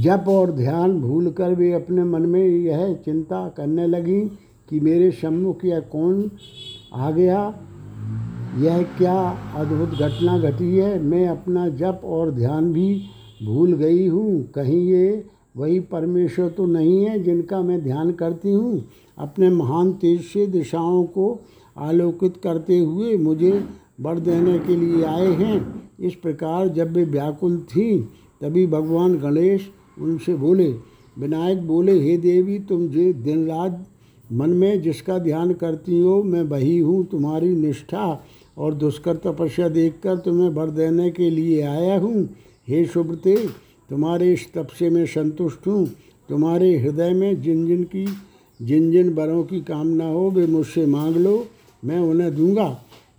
जप 0.00 0.24
और 0.28 0.50
ध्यान 0.52 1.00
भूलकर 1.00 1.54
वे 1.54 1.72
अपने 1.72 2.04
मन 2.04 2.22
में 2.22 2.46
यह 2.46 2.94
चिंता 2.94 3.48
करने 3.48 3.86
लगी 3.86 4.20
कि 4.68 4.80
मेरे 4.80 5.10
सम्मुख 5.10 5.64
यह 5.64 5.80
कौन 5.80 6.30
आ 6.94 7.10
गया? 7.10 7.62
यह 8.58 8.82
क्या 8.82 9.18
अद्भुत 9.56 9.88
घटना 9.88 10.38
घटी 10.38 10.76
है? 10.76 11.02
मैं 11.02 11.28
अपना 11.28 11.68
जप 11.68 12.00
और 12.04 12.30
ध्यान 12.30 12.72
भी 12.72 13.02
भूल 13.44 13.72
गई 13.72 14.06
हूँ। 14.06 14.50
कहीं 14.52 14.80
ये 14.86 15.24
वही 15.56 15.80
परमेश्वर 15.80 16.48
तो 16.48 16.66
नहीं 16.66 17.04
है 17.04 17.22
जिनका 17.22 17.60
मैं 17.62 17.82
ध्यान 17.82 18.12
करती 18.12 18.52
हूँ? 18.52 18.84
अपने 19.18 19.50
महान 19.50 19.92
तेज 19.92 20.20
से 20.22 20.46
दिशाओं 20.46 21.04
को 21.04 21.40
आलोकित 21.76 22.36
करते 22.36 22.78
हुए 22.78 23.16
मुझे 23.16 23.64
बर 24.00 24.18
देने 24.18 24.58
के 24.58 24.76
लिए 24.76 25.04
आए 25.04 25.26
हैं। 25.26 25.82
इस 26.00 26.14
प्रकार 26.14 26.68
जब 26.68 26.92
वे 26.92 27.04
व्याकुल 27.04 27.58
थी, 27.58 28.00
तभी 28.40 28.66
भगवान 28.66 29.18
गणेश 29.18 29.70
उनसे 30.00 30.34
बोले, 30.34 30.68
विनायक 31.18 31.62
बोले, 31.62 32.00
हे 32.00 32.16
देवी, 32.16 32.58
तुम 32.58 32.88
जे 32.88 33.12
दिन 33.12 33.46
रात 33.46 33.86
मन 34.32 34.50
में 34.50 34.82
जिसका 34.82 35.18
ध्यान 35.18 35.52
करती 35.52 36.00
हो, 36.00 36.22
मैं 36.22 36.42
वही 36.42 36.78
हूँ। 36.78 37.04
तुम्हारी 37.06 37.54
निष्ठा 37.56 38.24
और 38.56 38.74
दुष्कर 38.74 39.16
तपस्या 39.16 39.68
देखकर 39.68 40.16
तुम्हें 40.16 40.48
वर 40.48 40.70
देने 40.70 41.10
के 41.10 41.30
लिए 41.30 41.62
आया 41.62 41.98
हूँ। 41.98 42.28
हे 42.68 42.84
शुभते 42.84 43.36
तुम्हारे 43.90 44.32
इस 44.32 44.46
तप 44.54 44.68
से 44.78 44.90
मैं 44.90 45.06
संतुष्ट 45.06 45.66
हूँ। 45.66 45.86
तुम्हारे 46.28 46.76
हृदय 46.78 47.12
में 47.12 47.40
जिन 47.42 47.66
जिन 47.66 47.84
की, 47.84 48.06
जिन 48.60 48.90
जिन 48.92 49.08
वरों 49.08 49.42
की 49.44 49.60
कामना 49.60 50.06
हो 50.06 50.30
वे 50.30 50.46
मुझसे 50.46 50.86
मांग 50.86 51.16
लो, 51.16 51.46
मैं 51.84 51.98
उन्हें 51.98 52.34
दूँगा। 52.36 52.68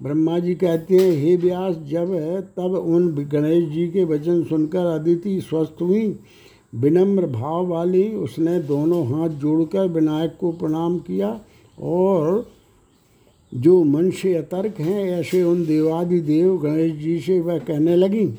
ब्रह्मा 0.03 0.39
जी 0.39 0.53
कहते 0.55 0.95
हैं, 0.95 1.11
हे 1.11 1.35
व्यास, 1.35 1.75
जब 1.89 2.13
है 2.13 2.41
तब 2.41 2.75
उन 2.85 3.09
गणेश 3.31 3.69
जी 3.69 3.88
के 3.88 4.03
वचन 4.03 4.43
सुनकर 4.43 4.85
अदिति 4.85 5.39
स्वस्थ 5.41 5.81
हुई। 5.81 6.19
विनम्र 6.75 7.27
भाव 7.27 7.67
वाली 7.67 8.07
उसने 8.15 8.59
दोनों 8.59 9.05
हाथ 9.07 9.29
जोड़कर 9.29 9.88
विनायक 9.88 10.38
को 10.39 10.51
प्रणाम 10.51 10.97
किया 11.00 11.39
और 11.81 12.45
जो 13.55 13.84
मन 13.84 14.10
से 14.10 14.36
अतर्क 14.36 14.79
हैं, 14.79 15.05
ऐसे 15.20 15.43
उन 15.43 15.65
देवादि 15.65 16.20
देव 16.20 16.58
गणेश 16.58 16.93
जी 16.93 17.20
से 17.20 17.39
वह 17.39 17.58
कहने 17.58 17.96
लगी, 17.96 18.34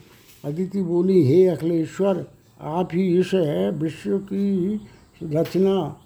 अदिति 0.44 0.82
बोली, 0.82 1.22
हे 1.22 1.46
अखिलेश्वर, 1.46 2.26
आप 2.60 2.88
ही 2.92 3.18
इस, 3.20 3.30
है, 3.34 3.70
विश्व 3.70 4.18
की 4.18 4.80
रचना, 5.22 5.96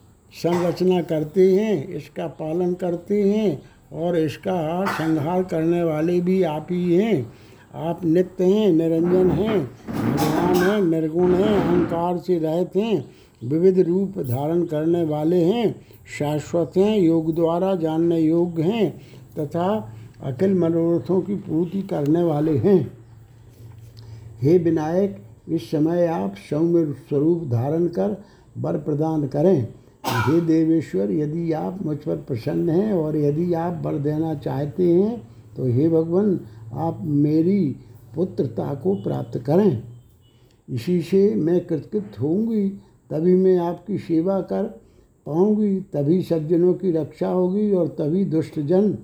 संरचना 0.42 1.02
करते 1.02 1.54
हैं, 1.54 1.88
इसका 1.88 2.26
पालन 2.26 2.74
करते 2.74 3.22
हैं, 3.22 3.62
और 3.92 4.18
इसका 4.18 4.84
संहार 4.84 5.42
करने 5.42 5.82
वाले 5.82 6.20
भी 6.20 6.42
आप 6.42 6.66
ही 6.70 6.94
हैं। 6.94 7.32
आप 7.74 8.04
नित्य 8.04 8.44
हैं, 8.44 8.72
निरंजन 8.72 9.30
हैं, 9.30 9.66
भगवान 9.86 10.56
हैं, 10.56 10.82
निर्गुण 10.82 11.34
हैं, 11.34 11.56
अहंकार 11.56 12.18
से 12.18 12.38
रहते 12.38 12.80
हैं, 12.80 13.04
विविध 13.44 13.80
रूप 13.80 14.18
धारण 14.18 14.64
करने 14.64 15.04
वाले 15.04 15.36
हैं 15.36 15.86
शाश्वत 16.06 16.72
हैं, 16.76 16.98
योग 16.98 17.34
द्वारा 17.34 17.74
जानने 17.74 18.20
योग्य 18.20 18.62
हैं, 18.62 18.90
तथा 19.38 19.92
अखिल 20.22 20.54
मनोरथों 20.54 21.20
की 21.22 21.34
पूर्ति 21.36 21.82
करने 21.82 22.22
वाले 22.22 22.56
हैं। 22.58 22.80
हे 24.40 24.56
विनायक, 24.58 25.16
इस 25.48 25.70
समय 25.70 26.06
आप 26.06 26.34
सौम्य 26.50 26.84
स्वरूप 27.08 27.42
धारण 27.48 27.86
कर 27.88 28.16
वर 28.58 28.76
प्रदान 28.78 29.26
करें। 29.26 29.66
हे 30.06 30.40
देवेश्वर, 30.40 31.10
यदि 31.10 31.52
आप 31.52 31.84
मुझ 31.86 31.96
पर 31.98 32.16
प्रसन्न 32.18 32.68
हैं 32.70 32.92
और 32.92 33.16
यदि 33.16 33.52
आप 33.54 33.82
वर 33.84 33.98
देना 33.98 34.34
चाहते 34.36 34.92
हैं 34.92 35.16
तो 35.56 35.66
हे 35.66 35.88
भगवान, 35.88 36.40
आप 36.72 36.98
मेरी 37.02 37.76
पुत्रता 38.14 38.74
को 38.74 38.94
प्राप्त 38.94 39.38
करें। 39.38 39.82
इसी 40.68 41.00
से 41.02 41.34
मैं 41.34 41.64
कृतकृत 41.66 42.16
होंगी 42.20 42.68
तभी 43.10 43.34
मैं 43.34 43.56
आपकी 43.58 43.98
सेवा 43.98 44.40
कर 44.42 44.64
पाऊँगी, 45.26 45.80
तभी 45.92 46.22
सज्जनों 46.22 46.74
की 46.74 46.90
रक्षा 46.90 47.28
होगी 47.28 47.70
और 47.72 47.88
तभी 47.88 48.24
दुष्टजन 48.24 48.96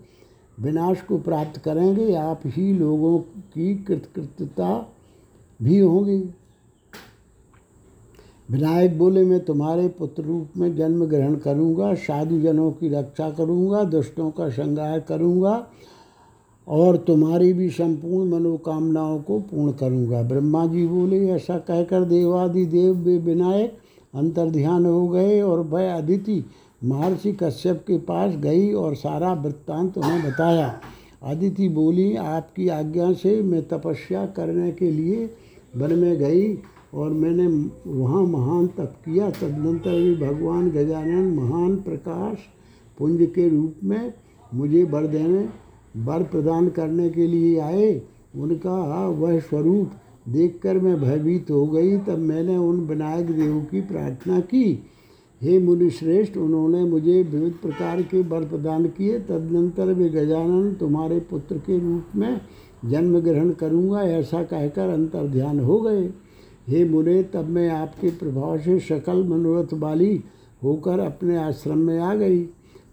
विनाश 0.59 1.01
को 1.01 1.19
प्राप्त 1.19 1.61
करेंगे। 1.61 2.15
आप 2.15 2.41
ही 2.47 2.73
लोगों 2.73 3.19
की 3.19 3.75
कृतकृतता 3.79 4.95
भी 5.61 5.79
होगी। 5.79 6.19
विनायक 8.51 8.99
बोले, 8.99 9.25
मैं 9.25 9.41
तुम्हारे 9.41 9.89
पुत्र 9.89 10.23
रूप 10.23 10.57
में 10.57 10.75
जन्म 10.77 11.05
ग्रहण 11.07 11.35
करूँगा 11.37 11.95
साधु 11.95 12.41
जनों 12.41 12.71
की 12.71 12.89
रक्षा 12.89 13.31
करूँगा, 13.31 13.85
दुष्टों 13.85 14.31
का 14.31 14.49
संगार 14.49 15.01
करूँगा 15.01 15.67
और 16.67 16.97
तुम्हारी 16.97 17.53
भी 17.53 17.69
संपूर्ण 17.71 18.31
मनोकामनाओं 18.31 19.19
को 19.21 19.39
पूर्ण 19.41 19.73
करूँगा। 19.73 20.23
ब्रह्मा 20.23 20.67
जी 20.67 20.87
बोले, 20.87 21.29
ऐसा 21.29 21.59
कहकर 21.59 22.05
देवादि 22.05 22.65
देव 22.67 23.09
विनायक 23.25 23.79
अंतर 24.15 24.51
ध्यान 24.51 24.87
हो 24.87 25.07
गए 25.09 25.41
और 25.41 25.61
वह 25.61 25.95
अदिति 25.95 26.45
महर्षि 26.85 27.33
कश्यप 27.33 27.85
के 27.87 27.99
पास 27.99 28.35
गई 28.37 28.73
और 28.73 28.95
सारा 28.95 29.33
वृत्तांत 29.35 29.99
उन्हें 29.99 30.23
बताया। 30.23 30.81
अदिति 31.23 31.69
बोली, 31.69 32.15
आपकी 32.17 32.69
आज्ञा 32.69 33.13
से 33.13 33.41
मैं 33.43 33.63
तपस्या 33.69 34.25
करने 34.27 34.71
के 34.73 34.91
लिए 34.91 35.25
वन 35.77 35.93
में 35.93 36.17
गई 36.19 36.55
और 36.95 37.11
मैंने 37.11 37.47
वहाँ 37.91 38.23
महान 38.23 38.67
तप 38.67 38.97
किया। 39.05 39.31
तदनंतर 39.31 40.01
भी 40.01 40.15
भगवान 40.17 40.71
गजानन 40.71 41.33
महान 41.35 41.77
प्रकाश 41.77 42.39
पुंज 42.99 43.27
के 43.35 43.49
रूप 43.49 43.75
में 43.85 44.13
मुझे 44.55 44.83
वर 44.85 45.07
देने, 45.07 45.49
वर 45.97 46.23
प्रदान 46.23 46.69
करने 46.69 47.09
के 47.11 47.27
लिए 47.27 47.59
आए। 47.61 47.91
उनका 48.37 49.09
वह 49.09 49.39
स्वरूप 49.41 49.91
देखकर 50.29 50.79
मैं 50.79 51.01
भयभीत 51.01 51.51
हो 51.51 51.67
गई। 51.67 51.99
तब 51.99 52.19
मैंने 52.19 52.57
उन 52.57 52.81
विनायक 52.81 53.27
देव 53.27 53.67
की 53.71 53.81
प्रार्थना 53.81 54.41
की। 54.41 54.83
हे 55.43 55.59
मुनि 55.59 55.91
श्रेष्ठ 55.91 56.37
उन्होंने 56.37 56.85
मुझे 56.85 57.23
विविध 57.23 57.53
प्रकार 57.53 58.03
के 58.03 58.23
वर 58.23 58.45
प्रदान 58.45 58.87
किए। 58.87 59.19
तदनंतर 59.19 59.93
वे 59.93 60.09
गजानन, 60.09 60.73
तुम्हारे 60.73 61.21
पुत्र 61.21 61.59
के 61.59 61.79
रूप 61.79 62.05
में 62.17 62.41
जन्म 62.85 63.21
ग्रहण 63.21 63.51
करूँगा, 63.51 64.03
ऐसा 64.03 64.43
कहकर 64.43 64.89
अंतर 64.89 65.27
ध्यान 65.27 65.61
हो 65.61 65.81
गए। 65.81 66.11
हे 66.69 66.85
मुने, 66.85 67.23
तब 67.23 67.49
मैं 67.49 67.69
आपके 67.69 68.11
प्रभाव 68.11 68.59
से 68.59 68.79
सकल 68.79 69.25
मनोरथ 69.25 69.75
वाली 69.75 70.21
होकर 70.65 70.99
अपने 70.99 71.37
आश्रम 71.37 71.79
में 71.79 71.99
आ 71.99 72.15
गई। 72.15 72.43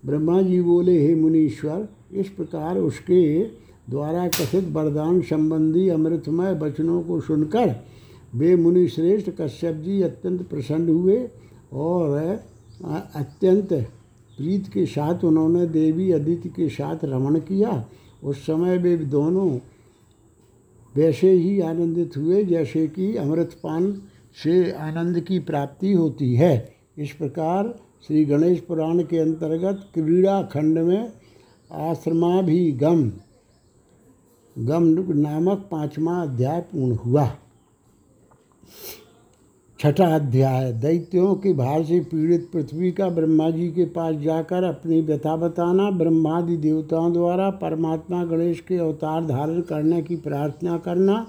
ब्रह्मा 0.05 0.41
जी 0.41 0.61
बोले, 0.61 1.07
हे 1.07 1.15
मुनीश्वर, 1.15 1.87
इस 2.13 2.29
प्रकार 2.29 2.77
उसके 2.77 3.43
द्वारा 3.89 4.27
कथित 4.27 4.67
वरदान 4.71 5.21
संबंधी 5.21 5.87
अमृतमय 5.89 6.53
वचनों 6.53 7.01
को 7.03 7.19
सुनकर 7.21 7.75
वे 8.35 8.55
मुनि 8.55 8.87
श्रेष्ठ 8.87 9.29
कश्यप 9.39 9.75
जी 9.75 10.01
अत्यंत 10.01 10.41
प्रसन्न 10.49 10.89
हुए 10.89 11.17
और 11.73 12.17
अत्यंत 13.15 13.73
प्रीत 14.37 14.67
के 14.67 14.85
साथ 14.85 15.23
उन्होंने 15.23 15.65
देवी 15.67 16.11
अदिति 16.11 16.49
के 16.49 16.67
साथ 16.69 17.03
रमण 17.03 17.39
किया। 17.39 17.85
उस 18.23 18.45
समय 18.45 18.77
वे 18.77 18.95
दोनों 18.97 19.49
वैसे 20.95 21.31
ही 21.31 21.59
आनंदित 21.59 22.17
हुए, 22.17 22.43
जैसे 22.43 22.87
कि 22.87 23.15
अमृतपान 23.15 23.91
से 24.43 24.71
आनंद 24.71 25.19
की 25.19 25.39
प्राप्ति 25.39 25.93
होती 25.93 26.33
है। 26.35 26.75
इस 26.97 27.11
प्रकार 27.11 27.73
श्री 28.07 28.23
गणेश 28.25 28.59
पुराण 28.59 29.03
के 29.03 29.17
अंतर्गत 29.17 29.85
क्रीड़ा 29.93 30.41
खंड 30.43 30.79
में 30.79 31.11
आश्रमाभिगम 31.71 33.11
गम 34.59 34.83
नामक 35.09 35.57
पांचवा 35.71 36.21
अध्याय 36.21 36.59
पूर्ण 36.61 36.95
हुआ। 36.95 37.25
छठा 39.79 40.05
अध्याय, 40.15 40.71
दैत्यों 40.73 41.35
के 41.35 41.53
भार 41.53 41.83
से 41.83 41.99
पीड़ित 41.99 42.49
पृथ्वी 42.53 42.91
का 42.91 43.09
ब्रह्मा 43.09 43.49
जी 43.49 43.67
के 43.67 43.85
पास 43.85 44.15
जाकर 44.15 44.63
अपनी 44.63 45.01
व्यथा 45.01 45.35
बताना, 45.35 45.89
ब्रह्मादि 45.91 46.57
देवताओं 46.57 47.13
द्वारा 47.13 47.49
परमात्मा 47.49 48.23
गणेश 48.25 48.59
के 48.59 48.77
अवतार 48.77 49.25
धारण 49.25 49.61
करने 49.61 50.01
की 50.01 50.15
प्रार्थना 50.15 50.77
करना, 50.77 51.27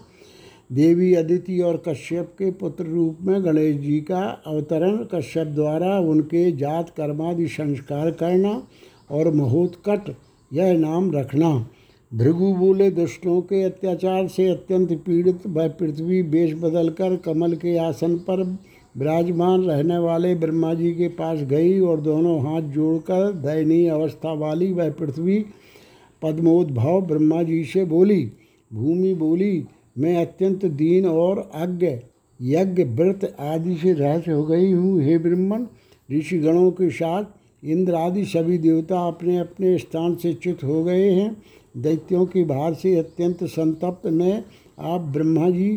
देवी 0.73 1.15
अदिति 1.15 1.61
और 1.61 1.83
कश्यप 1.89 2.35
के 2.39 2.51
पुत्र 2.51 2.85
रूप 2.85 3.19
में 3.23 3.45
गणेश 3.45 3.77
जी 3.77 4.01
का 4.01 4.43
अवतरण, 4.47 5.05
कश्यप 5.15 5.47
द्वारा 5.47 5.99
उनके 5.99 6.51
जात 6.53 6.91
कर्मादि 6.91 7.49
संस्कार 7.49 8.11
करना 8.11 8.63
और 9.11 9.33
महोत्कट 9.35 10.15
यह 10.53 10.79
नाम 10.79 11.13
रखना। 11.13 11.67
भृगु 12.13 12.53
बोले, 12.55 12.91
दुष्टों 12.91 13.41
के 13.41 13.63
अत्याचार 13.63 14.29
से 14.29 14.49
अत्यंत 14.49 14.93
पीड़ित 15.07 15.47
वह 15.47 15.69
पृथ्वी 15.69 16.23
बेश 16.23 16.55
बदलकर 16.55 17.17
कमल 17.17 17.55
के 17.55 17.77
आसन 17.79 18.17
पर 18.19 18.43
विराजमान 18.97 19.63
रहने 19.63 19.99
वाले 19.99 20.35
ब्रह्मा 20.35 20.75
जी 20.75 20.93
के 20.93 21.09
पास 21.09 21.43
गई 21.43 21.79
और 21.81 22.01
दोनों 22.01 22.39
हाथ 22.41 22.63
जोड़कर 22.63 23.33
दयनीय 23.33 23.89
अवस्था 23.89 24.33
वाली 24.33 24.73
वह 24.73 24.91
पृथ्वी 24.91 25.45
पद्मोद्भव 26.23 27.01
ब्रह्मा 27.01 27.43
जी 27.43 27.63
से 27.65 27.85
बोली, 27.85 28.33
भूमि 28.73 29.15
बोली, 29.15 29.65
मैं 29.99 30.17
अत्यंत 30.17 30.65
दीन 30.65 31.07
और 31.07 31.51
अज्ञ, 31.55 31.87
यज्ञ, 32.41 32.85
व्रत 32.85 33.37
आदि 33.41 33.77
से 33.77 33.93
रहस 33.93 34.29
हो 34.29 34.43
गई 34.45 34.73
हूँ। 34.73 35.03
हे 35.03 35.19
ब्रह्मण, 35.19 35.67
ऋषिगणों 36.13 36.71
के 36.71 36.91
साथ 36.91 37.25
इंद्र 37.65 37.95
आदि 37.95 38.25
सभी 38.25 38.59
देवता 38.59 39.07
अपने 39.07 39.39
अपने 39.39 39.79
स्थान 39.79 40.15
से 40.15 40.33
च्युत 40.33 40.65
हो 40.65 40.85
गए 40.85 41.11
हैं। 41.11 41.37
दैत्यों 41.75 42.25
की 42.27 42.45
भार 42.45 42.75
से 42.75 42.95
अत्यंत 42.97 43.45
संतप्त 43.45 44.07
मैं 44.07 44.43
आप 44.79 45.01
ब्रह्मा 45.01 45.51
जी 45.51 45.71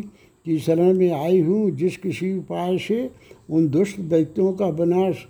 की 0.46 0.58
शरण 0.58 0.92
में 0.94 1.10
आई 1.12 1.40
हूँ, 1.40 1.70
जिस 1.70 1.96
किसी 1.96 2.36
उपाय 2.38 2.78
से 2.78 3.10
उन 3.50 3.68
दुष्ट 3.68 4.00
दैत्यों 4.00 4.52
का 4.52 4.68
विनाश 4.68 5.26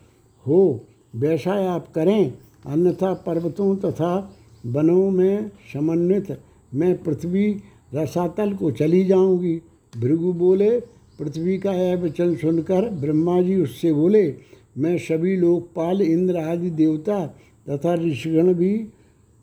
हो, 0.46 0.80
वैसा 1.16 1.52
आप 1.74 1.92
करें। 1.94 2.32
अन्यथा 2.66 3.12
पर्वतों 3.26 3.74
तथा 3.76 4.36
वनों 4.66 5.10
में 5.10 5.50
समन्वित 5.72 6.38
मैं 6.74 6.96
पृथ्वी 7.02 7.50
रसातल 7.94 8.52
को 8.54 8.70
चली 8.70 9.04
जाऊँगी। 9.04 9.60
भृगु 9.96 10.32
बोले, 10.32 10.70
पृथ्वी 11.18 11.58
का 11.58 11.72
यह 11.72 11.96
वचन 11.96 12.34
सुनकर 12.36 12.88
ब्रह्मा 12.90 13.40
जी 13.42 13.56
उससे 13.56 13.92
बोले, 13.92 14.34
मैं 14.78 14.96
सभी 14.98 15.36
लोकपाल, 15.36 16.02
इंद्र 16.02 16.36
आदि 16.36 16.70
देवता 16.70 17.26
तथा 17.66 17.94
ऋषिगण 17.94 18.52
भी 18.54 18.76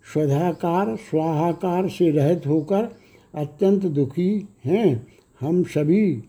स्वधाकार 0.06 0.96
स्वाहाकार 0.96 1.88
से 1.90 2.10
रहित 2.12 2.48
होकर 2.48 2.90
अत्यंत 3.34 3.86
दुखी 3.86 4.48
हैं। 4.66 5.08
हम 5.42 5.64
सभी 5.64 6.24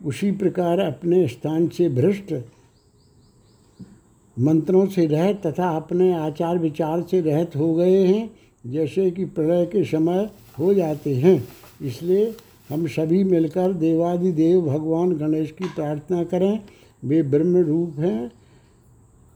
उसी 0.00 0.30
प्रकार 0.32 0.78
अपने 0.78 1.26
स्थान 1.28 1.68
से 1.68 1.88
भ्रष्ट 1.88 2.32
मंत्रों 4.36 4.86
से 4.86 5.06
रहित 5.06 5.46
तथा 5.46 5.68
अपने 5.68 6.12
आचार 6.12 6.58
विचार 6.58 7.02
से 7.02 7.20
रहित 7.20 7.56
हो 7.56 7.74
गए 7.74 8.04
हैं, 8.04 8.30
जैसे 8.66 9.10
कि 9.10 9.24
प्रलय 9.24 9.64
के 9.66 9.84
समय 9.84 10.28
हो 10.58 10.74
जाते 10.74 11.14
हैं। 11.14 11.48
इसलिए 11.82 12.34
हम 12.70 12.86
सभी 12.86 13.24
मिलकर 13.24 13.72
देवादि 13.72 14.32
देव 14.32 14.60
भगवान 14.62 15.12
गणेश 15.12 15.50
की 15.50 15.64
प्रार्थना 15.64 16.22
करें। 16.24 16.58
वे 17.04 17.22
ब्रह्म 17.22 17.56
रूप 17.56 17.98
हैं, 17.98 18.30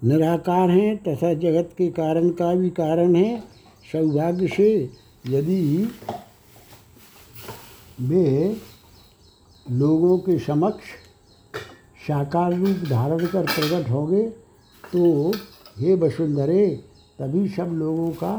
निराकार 0.02 0.70
हैं 0.70 0.96
तथा 0.96 1.32
जगत 1.34 1.70
के 1.78 1.88
कारण 1.88 2.30
का 2.30 2.54
भी 2.54 2.70
कारण 2.70 3.14
है। 3.14 3.55
सौभाग्य 3.92 4.48
से 4.48 4.68
यदि 5.26 5.88
वे 8.00 8.56
लोगों 9.66 10.18
के 10.18 10.38
समक्ष 10.38 10.84
साकार 12.06 12.54
रूप 12.54 12.88
धारण 12.88 13.26
कर 13.26 13.44
प्रकट 13.44 13.90
होंगे 13.90 14.22
तो 14.84 15.30
हे 15.78 15.94
वसुंधरे, 15.94 16.66
तभी 17.18 17.48
सब 17.48 17.72
लोगों 17.74 18.10
का 18.12 18.34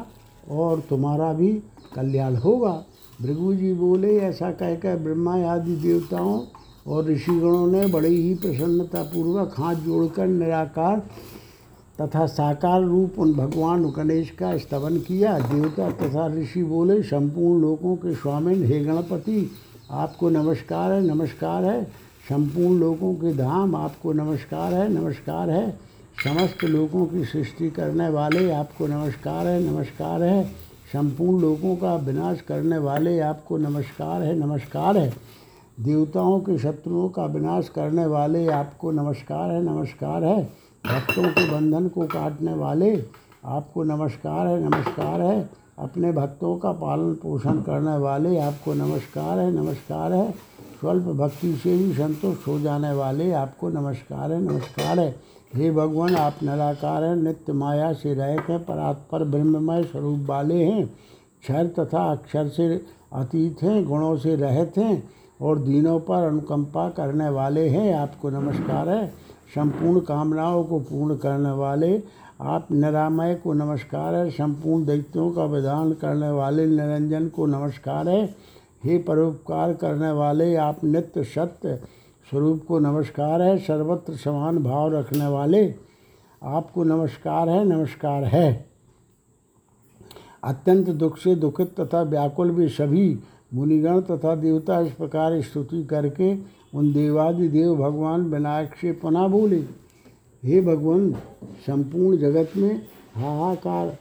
और 0.51 0.79
तुम्हारा 0.89 1.31
भी 1.33 1.51
कल्याण 1.95 2.36
होगा। 2.36 2.73
भृगु 3.21 3.53
जी 3.53 3.73
बोले, 3.73 4.17
ऐसा 4.19 4.51
कहकर 4.51 4.97
ब्रह्मा 4.97 5.36
आदि 5.51 5.75
देवताओं 5.75 6.39
और 6.88 7.05
ऋषिगणों 7.05 7.67
ने 7.67 7.86
बड़ी 7.88 8.15
ही 8.15 8.33
प्रसन्नतापूर्वक 8.36 9.53
हाथ 9.57 9.75
जोड़कर 9.75 10.27
निराकार 10.27 11.01
तथा 12.01 12.25
साकार 12.25 12.81
रूप 12.83 13.19
उन 13.19 13.33
भगवान 13.33 13.86
गणेश 13.91 14.29
का 14.29 14.57
स्तवन 14.57 14.97
किया। 14.97 15.39
देवता 15.39 15.89
तथा 15.91 16.27
ऋषि 16.27 16.63
बोले, 16.63 17.01
संपूर्ण 17.03 17.62
लोकों 17.62 17.95
के 17.95 18.15
स्वामिन, 18.15 18.65
हे 18.65 18.79
गणपति, 18.79 19.51
आपको 19.91 20.29
नमस्कार 20.29 20.91
है 20.91 21.01
नमस्कार 21.07 21.65
है। 21.65 21.83
संपूर्ण 22.29 22.79
लोगों 22.79 23.13
के 23.13 23.33
धाम, 23.33 23.75
आपको 23.75 24.13
नमस्कार 24.13 24.73
है 24.73 24.89
नमस्कार 24.93 25.49
है। 25.49 25.71
समस्त 26.23 26.63
लोगों 26.63 27.05
की 27.05 27.25
सृष्टि 27.25 27.69
करने 27.69 28.10
वाले, 28.10 28.51
आपको 28.51 28.88
नमस्कार 28.88 29.47
है 29.47 29.73
नमस्कार 29.73 30.23
है। 30.23 30.43
संपूर्ण 30.93 31.41
लोगों 31.41 31.75
का 31.75 31.95
विनाश 31.95 32.41
करने 32.41 32.77
वाले, 32.77 33.19
आपको 33.19 33.57
नमस्कार 33.57 34.21
है 34.21 34.36
नमस्कार 34.36 34.97
है। 34.97 35.13
देवताओं 35.79 36.39
के 36.39 36.57
शत्रुओं 36.57 37.10
का 37.10 37.25
विनाश 37.25 37.69
करने 37.69 38.05
वाले, 38.05 38.47
आपको 38.47 38.91
नमस्कार 38.91 39.51
है 39.51 39.63
नमस्कार 39.63 40.23
है। 40.23 40.66
भक्तों 40.88 41.23
के 41.23 41.52
बंधन 41.52 41.88
को 41.88 42.02
काटने 42.02 42.54
वाले, 42.54 43.04
आपको 43.45 43.84
नमस्कार 43.84 44.47
है 44.47 44.63
नमस्कार 44.63 45.21
है। 45.21 45.50
अपने 45.80 46.12
भक्तों 46.12 46.58
का 46.58 46.71
पालन 46.71 47.13
पोषण 47.13 47.62
करने 47.62 47.97
वाले, 47.97 48.39
आपको 48.39 48.73
नमस्कार 48.73 49.39
है 49.39 49.52
नमस्कार 49.52 50.13
है। 50.13 50.32
स्वल्प 50.80 51.04
भक्ति 51.04 51.56
से 51.56 51.78
भी 51.78 51.93
संतुष्ट 51.93 52.47
हो 52.47 52.60
जाने 52.60 52.91
वाले, 52.91 53.32
आपको 53.32 53.69
नमस्कार 53.69 54.32
है 54.32 54.41
नमस्कार 54.41 55.00
है। 55.00 55.15
हे 55.56 55.71
भगवान, 55.71 56.15
आप 56.15 56.34
निराकार 56.43 57.04
हैं, 57.04 57.15
नित्य 57.15 57.54
माया 57.54 57.93
से 57.93 58.13
रहित 58.13 58.50
हैं, 58.50 58.65
परात्पर 58.65 59.23
ब्रह्ममय 59.23 59.84
स्वरूप 59.84 60.19
वाले 60.26 60.63
हैं। 60.63 60.88
क्षर 61.41 61.67
तथा 61.67 62.12
अक्षर 62.12 62.47
से 62.47 62.86
अतीत 63.13 63.63
हैं, 63.63 63.86
गुणों 63.86 64.17
से 64.17 64.36
रहित 64.36 64.78
हैं 64.78 65.10
और 65.41 65.60
दिनों 65.60 66.00
पर 66.00 66.28
अनुकंपा 66.28 66.89
करने 66.89 67.30
वाले 67.30 67.69
हैं। 67.69 67.93
आपको 67.95 68.30
नमस्कार 68.30 68.89
है। 68.89 69.27
संपूर्ण 69.55 69.99
कामनाओं 69.99 70.63
को 70.63 70.79
पूर्ण 70.79 71.15
करने 71.15 71.51
वाले, 71.51 72.03
आप 72.41 72.67
निरामय 72.71 73.36
को 73.36 73.53
नमस्कार 73.53 74.15
है, 74.15 74.29
संपूर्ण 74.29 74.86
दैत्यों 74.86 75.31
का 75.31 75.45
विधान 75.45 75.93
करने 75.93 76.29
वाले, 76.29 76.65
निरंजन 76.65 77.27
को 77.27 77.45
नमस्कार 77.45 78.10
है, 78.10 78.36
हे 78.83 78.97
परोपकार 78.97 79.73
करने 79.73 80.12
वाले, 80.12 80.55
आप 80.55 80.83
नित्य 80.83 81.23
सत्य 81.23 81.79
स्वरूप 82.29 82.65
को 82.67 82.79
नमस्कार 82.79 83.41
है, 83.41 83.57
सर्वत्र 83.57 84.15
समान 84.15 84.57
भाव 84.63 84.93
रखने 84.93 85.27
वाले, 85.27 85.75
आपको 86.43 86.83
नमस्कार 86.83 87.49
है 87.49 87.63
नमस्कार 87.65 88.23
है। 88.23 88.67
अत्यंत 90.43 90.89
दुख 90.89 91.17
से 91.17 91.36
दुखित 91.36 91.79
तथा 91.79 92.01
व्याकुल 92.01 92.51
भी 92.51 92.67
सभी 92.69 93.19
मुनिगण 93.53 94.01
तथा 94.01 94.36
देवता 94.36 94.79
इस 94.79 94.91
प्रकार 94.91 95.41
स्तुति 95.41 95.83
करके 95.83 96.57
उन 96.73 96.93
देवादिदेव 96.93 97.75
भगवान 97.75 98.21
विनायक 98.21 98.75
से 98.82 98.91
पुनः 98.91 99.27
बोले, 99.27 99.58
हे 100.43 100.62
भगवान, 100.62 101.12
संपूर्ण 101.67 102.17
जगत 102.17 102.51
में 102.58 102.82
हाहाकार 103.15 103.97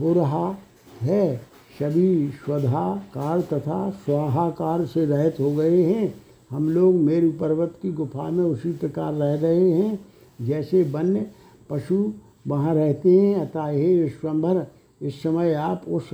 हो 0.00 0.12
रहा 0.12 0.56
है। 1.00 1.36
सभी 1.78 2.28
स्वधाकार 2.28 3.40
तथा 3.40 3.90
स्वाहाकार 3.90 4.84
से 4.86 5.04
रहित 5.06 5.40
हो 5.40 5.50
गए 5.50 5.82
हैं। 5.82 6.14
हम 6.50 6.70
लोग 6.70 6.94
मेरु 6.94 7.30
पर्वत 7.30 7.74
की 7.82 7.92
गुफा 7.92 8.30
में 8.30 8.44
उसी 8.44 8.72
प्रकार 8.72 9.12
रह 9.14 9.34
रहे 9.34 9.70
हैं। 9.70 9.98
जैसे 10.40 10.82
वन्य 10.82 11.26
पशु 11.70 12.12
वहाँ 12.46 12.74
रहते 12.74 13.10
हैं, 13.10 13.34
अतः 13.36 13.66
हे 13.66 14.02
विश्वम्भर 14.02 14.66
इस 15.02 15.22
समय 15.22 15.54
आप 15.54 15.84
उस 15.88 16.10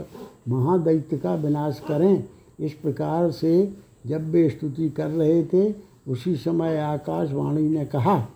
महादैत्य 0.48 1.18
का 1.18 1.34
विनाश 1.34 1.82
करें। 1.88 2.24
इस 2.60 2.72
प्रकार 2.72 3.30
से 3.30 3.72
जब 4.06 4.30
वे 4.30 4.48
स्तुति 4.50 4.88
कर 4.90 5.06
रहे 5.06 5.42
थे 5.44 5.93
उसी 6.06 6.34
समय 6.36 6.78
आकाशवाणी 6.78 7.68
ने 7.68 7.84
कहा, 7.84 8.26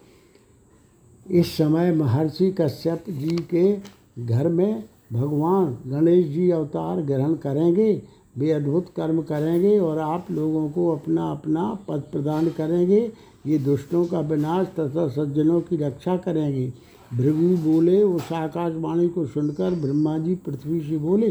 इस 1.26 1.56
समय 1.56 1.92
महर्षि 1.92 2.50
कश्यप 2.60 3.04
जी 3.08 3.36
के 3.54 3.76
घर 4.24 4.48
में 4.48 4.84
भगवान 5.12 5.78
गणेश 5.86 6.26
जी 6.26 6.50
अवतार 6.50 7.00
ग्रहण 7.02 7.34
करेंगे 7.34 8.02
वे 8.38 8.50
अद्भुत 8.52 8.88
कर्म 8.96 9.22
करेंगे 9.22 9.78
और 9.78 9.98
आप 9.98 10.30
लोगों 10.30 10.68
को 10.70 10.88
अपना 10.88 11.30
अपना 11.30 11.62
पद 11.88 12.02
प्रदान 12.12 12.48
करेंगे। 12.48 13.00
ये 13.46 13.58
दुष्टों 13.58 14.04
का 14.06 14.20
विनाश 14.20 14.66
तथा 14.66 15.08
सज्जनों 15.08 15.60
की 15.60 15.76
रक्षा 15.76 16.16
करेंगे। 16.16 16.72
भृगु 17.14 17.56
बोले, 17.56 18.02
उस 18.02 18.32
आकाशवाणी 18.32 19.08
को 19.08 19.26
सुनकर 19.26 19.74
ब्रह्मा 19.74 20.18
जी 20.18 20.34
पृथ्वी 20.34 20.80
से 20.80 20.98
बोले, 20.98 21.28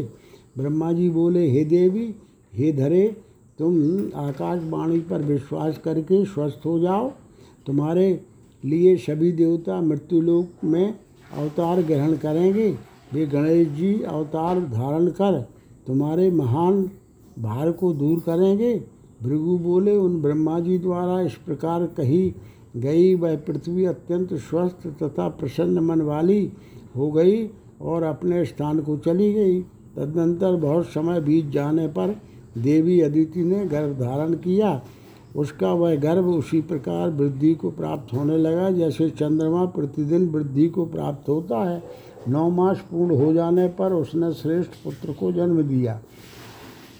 ब्रह्मा 0.58 0.92
जी 0.92 1.08
बोले, 1.10 1.48
हे 1.50 1.64
देवी, 1.64 2.14
हे 2.52 2.72
धरे 2.72 3.16
तुम 3.58 3.76
आकाशवाणी 4.16 4.98
पर 5.00 5.22
विश्वास 5.22 5.78
करके 5.78 6.24
स्वस्थ 6.24 6.66
हो 6.66 6.78
जाओ। 6.78 7.10
तुम्हारे 7.66 8.08
लिए 8.62 8.96
सभी 8.96 9.32
देवता 9.32 9.80
मृत्युलोक 9.80 10.64
में 10.64 10.94
अवतार 11.36 11.82
ग्रहण 11.82 12.16
करेंगे। 12.16 12.68
वे 13.12 13.26
गणेश 13.26 13.68
जी 13.68 13.92
अवतार 14.02 14.60
धारण 14.60 15.08
कर 15.10 15.40
तुम्हारे 15.86 16.30
महान 16.30 16.82
भार 17.38 17.70
को 17.72 17.92
दूर 17.92 18.20
करेंगे। 18.20 18.74
भृगु 19.22 19.56
बोले, 19.58 19.96
उन 19.96 20.20
ब्रह्मा 20.22 20.58
जी 20.60 20.78
द्वारा 20.78 21.20
इस 21.20 21.34
प्रकार 21.36 21.86
कही 21.86 22.34
गई 22.76 23.14
वह 23.14 23.36
पृथ्वी 23.36 23.84
अत्यंत 23.84 24.34
स्वस्थ 24.34 24.86
तथा 25.02 25.28
प्रसन्न 25.28 25.78
मन 25.80 26.00
वाली 26.00 26.52
हो 26.96 27.10
गई 27.10 27.46
और 27.82 28.02
अपने 28.02 28.44
स्थान 28.44 28.80
को 28.80 28.96
चली 28.96 29.32
गई। 29.32 29.60
तदनंतर 29.96 30.56
बहुत 30.56 30.86
समय 30.86 31.20
बीत 31.20 31.48
जाने 31.50 31.86
पर 31.88 32.16
देवी 32.58 33.00
अदिति 33.00 33.42
ने 33.42 33.64
गर्भ 33.66 34.00
धारण 34.00 34.32
किया। 34.32 34.80
उसका 35.36 35.72
वह 35.72 35.94
गर्भ 35.96 36.26
उसी 36.26 36.60
प्रकार 36.60 37.10
वृद्धि 37.10 37.54
को 37.54 37.70
प्राप्त 37.70 38.12
होने 38.12 38.38
लगा, 38.38 38.70
जैसे 38.70 39.10
चंद्रमा 39.10 39.64
प्रतिदिन 39.64 40.28
वृद्धि 40.28 40.68
को 40.68 40.84
प्राप्त 40.84 41.28
होता 41.28 41.70
है। 41.70 41.82
नौ 42.28 42.50
मास 42.50 42.78
पूर्ण 42.78 43.16
हो 43.16 43.32
जाने 43.32 43.68
पर 43.68 43.92
उसने 43.92 44.32
श्रेष्ठ 44.32 44.70
पुत्र 44.84 45.12
को 45.12 45.32
जन्म 45.32 45.62
दिया। 45.62 46.00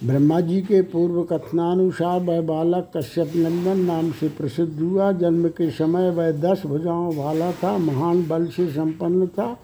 ब्रह्मा 0.05 0.41
जी 0.41 0.61
के 0.63 0.83
पूर्व 0.83 1.23
कथनानुसार 1.23 2.21
वह 2.21 2.41
बालक 2.41 2.91
कश्यप 2.97 3.33
नंदन 3.37 3.79
नाम 3.79 4.11
से 4.11 4.29
प्रसिद्ध 4.29 4.81
हुआ। 4.81 5.13
जन्म 5.13 5.49
के 5.49 5.71
समय 5.71 6.11
वह 6.11 6.31
दस 6.33 6.63
भुजाओं 6.67 7.15
वाला 7.17 7.53
था, 7.53 7.79
महान 7.79 8.27
बल 8.29 8.47
से 8.47 8.67
संपन्न 8.69 9.27
था। 9.27 9.57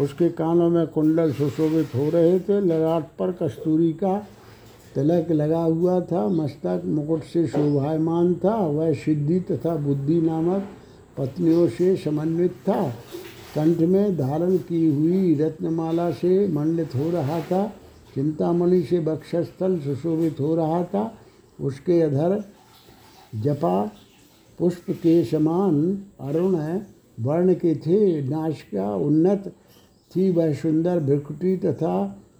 उसके 0.00 0.28
कानों 0.28 0.68
में 0.70 0.86
कुंडल 0.86 1.32
सुशोभित 1.32 1.94
हो 1.94 2.08
रहे 2.10 2.40
थे। 2.40 2.60
ललाट 2.60 3.04
पर 3.18 3.32
कस्तूरी 3.32 3.92
का 3.92 4.26
तिलक 4.94 5.30
लगा 5.30 5.62
हुआ 5.62 6.00
था, 6.00 6.26
मस्तक, 6.28 6.82
मुकुट 6.84 7.22
से 7.22 7.46
शोभायमान 7.46 8.34
था, 8.34 8.54
वह 8.56 8.92
सिद्धि 8.94 9.40
तथा 9.40 9.74
बुद्धि 9.76 10.20
नामक 10.20 10.68
पत्नियों 11.18 11.68
से 11.68 11.94
समन्वित 11.96 12.52
था। 12.68 12.82
कंठ 13.54 13.78
में 13.78 14.16
धारण 14.16 14.56
की 14.58 14.86
हुई 14.86 15.34
रत्नमाला 15.34 16.10
से 16.10 16.48
मंडित 16.48 16.94
हो 16.94 17.10
रहा 17.10 17.40
था, 17.40 17.66
चिंतामणि 18.14 18.82
से 18.82 19.00
बक्षस्थल 19.00 19.78
सुशोभित 19.78 20.40
हो 20.40 20.54
रहा 20.54 20.82
था, 20.84 21.12
उसके 21.60 22.00
अधर 22.02 22.42
जपा, 23.34 23.90
पुष्प 24.58 24.90
के 24.90 25.22
समान 25.24 25.74
अरुण 26.20 26.56
वर्ण 27.20 27.54
के 27.54 27.74
थे 27.76 28.28
नाशिका 28.28 28.94
उन्नत 28.94 29.52
थी, 30.10 30.30
वह 30.30 30.52
सुंदर 30.54 31.00
भिकुटी 31.00 31.56
तथा 31.56 31.94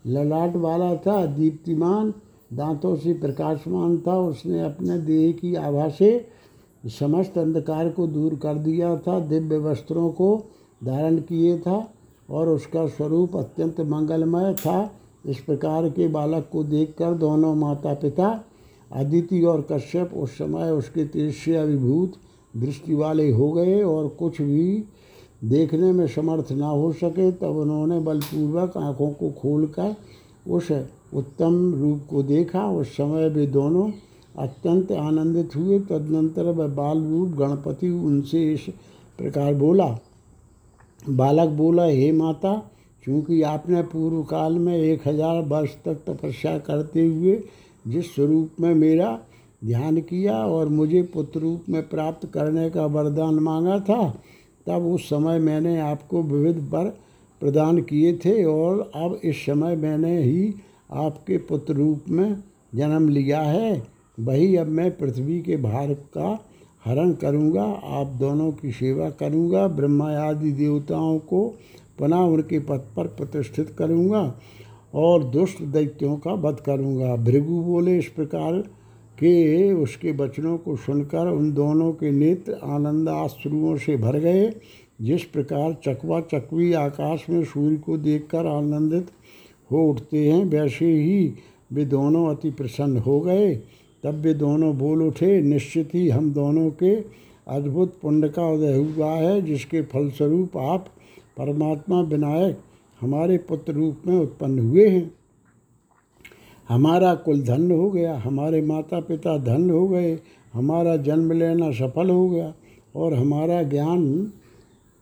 ललाट 0.07 0.57
वाला 0.57 0.95
था, 0.97 1.25
दीप्तिमान 1.27 2.13
दांतों 2.51 2.97
से 2.97 3.13
प्रकाशमान 3.13 3.97
था, 3.99 4.19
उसने 4.19 4.61
अपने 4.61 4.99
देह 4.99 5.33
की 5.33 5.55
आभा 5.55 5.89
से 5.89 6.27
समस्त 6.99 7.39
अंधकार 7.39 7.89
को 7.89 8.07
दूर 8.07 8.35
कर 8.35 8.55
दिया 8.55 8.97
था, 8.97 9.19
दिव्य 9.21 9.59
वस्त्रों 9.59 10.11
को 10.11 10.37
धारण 10.85 11.17
किए 11.19 11.59
था 11.59 11.93
और 12.31 12.49
उसका 12.49 12.87
स्वरूप 12.87 13.37
अत्यंत 13.37 13.81
मंगलमय 13.81 14.55
था। 14.55 14.91
इस 15.27 15.39
प्रकार 15.39 15.89
के 15.89 16.09
बालक 16.09 16.49
को 16.53 16.65
देखकर 16.65 17.15
दोनों 17.15 17.55
माता 17.55 17.95
पिता 17.95 18.29
अदिति 18.91 19.43
और 19.43 19.67
कश्यप, 19.73 20.15
उस 20.15 20.31
समय 20.31 20.71
उसके 20.71 21.05
तेज 21.05 21.49
अभिभूत 21.57 22.13
दृष्टि 22.55 22.95
वाले 22.95 23.31
हो 23.31 23.51
गए 23.53 23.83
और 23.83 24.09
कुछ 24.09 24.41
भी 24.43 24.85
देखने 25.45 25.93
में 25.93 26.07
समर्थ 26.07 26.53
ना 26.53 26.67
हो 26.67 26.93
सके, 26.93 27.31
तब 27.33 27.57
उन्होंने 27.57 27.99
बलपूर्वक 28.01 28.77
आँखों 28.77 29.11
को 29.11 29.31
खोलकर 29.31 29.95
उस 30.49 30.71
उत्तम 31.13 31.75
रूप 31.75 32.07
को 32.11 32.23
देखा 32.23 32.65
उस 32.71 32.93
समय 32.93 33.29
वे 33.29 33.47
दोनों 33.49 33.91
अत्यंत 34.39 34.93
आनंदित 34.93 35.57
हुए। 35.57 35.79
तदनंतर 35.81 36.45
वह 36.47 36.67
बाल 36.75 37.03
रूप 37.05 37.35
गणपति 37.39 37.89
उनसे 37.91 38.43
इस 38.53 38.67
प्रकार 39.19 39.55
बोला, 39.55 39.87
बालक 41.03 41.49
बोला, 41.51 41.85
हे 41.85 42.11
माता 42.13 42.55
क्योंकि 43.05 43.41
आपने 43.45 43.83
पूर्व 43.85 44.23
काल 44.23 44.59
में 44.59 44.77
एक 44.77 45.07
हज़ार 45.09 45.43
वर्ष 45.45 45.75
तक 45.85 46.03
तपस्या 46.07 46.57
करते 46.61 47.07
हुए 47.07 47.39
जिस 47.85 48.15
स्वरूप 48.15 48.61
में 48.61 48.75
मेरा 48.75 49.19
ध्यान 49.65 50.01
किया 50.01 50.37
और 50.47 50.69
मुझे 50.69 51.03
पुत्र 51.13 51.41
रूप 51.41 51.65
में 51.69 51.83
प्राप्त 51.89 52.27
करने 52.27 52.69
का 52.71 52.85
वरदान 52.87 53.35
मांगा 53.41 53.79
था, 53.81 54.09
तब 54.67 54.87
उस 54.87 55.09
समय 55.09 55.39
मैंने 55.39 55.79
आपको 55.81 56.23
विविध 56.23 56.59
वर 56.71 56.89
प्रदान 57.41 57.81
किए 57.83 58.13
थे 58.25 58.43
और 58.45 58.91
अब 58.97 59.21
इस 59.25 59.37
समय 59.37 59.77
मैंने 59.77 60.17
ही 60.23 60.43
आपके 60.91 61.39
पुत्र 61.39 61.75
रूप 61.75 62.05
में 62.11 62.43
जन्म 62.75 63.09
लिया 63.09 63.41
है। 63.41 63.83
वही 64.19 64.57
अब 64.57 64.67
मैं 64.69 64.91
पृथ्वी 64.99 65.41
के 65.41 65.57
भार 65.57 65.93
का 66.17 66.39
हरण 66.85 67.13
करूँगा, 67.13 67.63
आप 67.63 68.07
दोनों 68.21 68.51
की 68.53 68.73
सेवा 68.73 69.11
करूँगा 69.11 69.67
ब्रह्मा 69.69 70.11
आदि 70.19 70.51
देवताओं 70.53 71.19
को 71.19 71.47
पुनः 71.99 72.17
उनके 72.17 72.59
पद 72.59 72.87
पर 72.97 73.07
प्रतिष्ठित 73.07 73.71
करूँगा 73.71 74.23
और 74.95 75.25
दुष्ट 75.25 75.63
दैत्यों 75.63 76.17
का 76.17 76.33
वध 76.33 76.61
करूँगा। 76.61 77.15
भृगु 77.17 77.61
बोले 77.63 77.99
इस 77.99 78.09
प्रकार 78.09 78.59
के 79.19 79.73
उसके 79.73 80.13
वचनों 80.13 80.57
को 80.59 80.77
सुनकर 80.77 81.29
उन 81.29 81.53
दोनों 81.53 81.93
के 81.93 82.11
नेत्र 82.11 82.59
आनंद 82.65 83.09
आश्रुओं 83.09 83.77
से 83.77 83.97
भर 83.97 84.19
गए। 84.19 84.53
जिस 85.01 85.25
प्रकार 85.25 85.73
चकवा 85.85 86.21
चकवी 86.21 86.73
आकाश 86.73 87.25
में 87.31 87.45
सूर्य 87.45 87.77
को 87.77 87.97
देखकर 87.99 88.47
आनंदित 88.47 89.07
हो 89.73 89.91
उठते 89.91 90.31
हैं, 90.31 90.45
वैसे 90.45 90.87
ही 90.87 91.35
वे 91.73 91.85
दोनों 91.85 92.27
अति 92.35 92.51
प्रसन्न 92.51 92.99
हो 92.99 93.21
गए। 93.21 93.55
तब 94.05 94.15
वे 94.15 94.35
दोनों 94.35 94.79
बोल 94.79 95.03
उठे, 95.03 95.43
निश्चित 95.43 95.95
ही 95.95 96.09
हम 96.09 96.33
दोनों 96.33 96.71
के 96.71 96.95
अद्भुत 97.49 97.99
पुण्य 98.03 98.29
का 98.29 98.47
उदय 98.47 98.77
हुआ 98.77 99.11
है, 99.11 99.43
जिसके 99.43 99.83
फलस्वरूप 99.83 100.57
आप 100.57 100.87
परमात्मा 101.39 102.01
विनायक 102.01 102.59
हमारे 103.01 103.39
पुत्र 103.39 103.73
रूप 103.73 103.97
में 104.07 104.19
उत्पन्न 104.19 104.59
हुए 104.59 104.89
हैं। 104.89 105.15
हमारा 106.69 107.15
कुल 107.15 107.43
धन्य 107.43 107.75
हो 107.75 107.91
गया, 107.91 108.17
हमारे 108.19 108.63
माता 108.63 109.01
पिता 109.01 109.39
धन्य 109.39 109.73
हो 109.73 109.89
गए, 109.89 110.19
हमारा 110.53 110.97
जन्म 110.97 111.33
लेना 111.33 111.71
सफल 111.71 112.11
हो 112.11 112.29
गया 112.29 112.55
और 112.97 113.15
हमारा 113.15 113.63
ज्ञान 113.63 114.33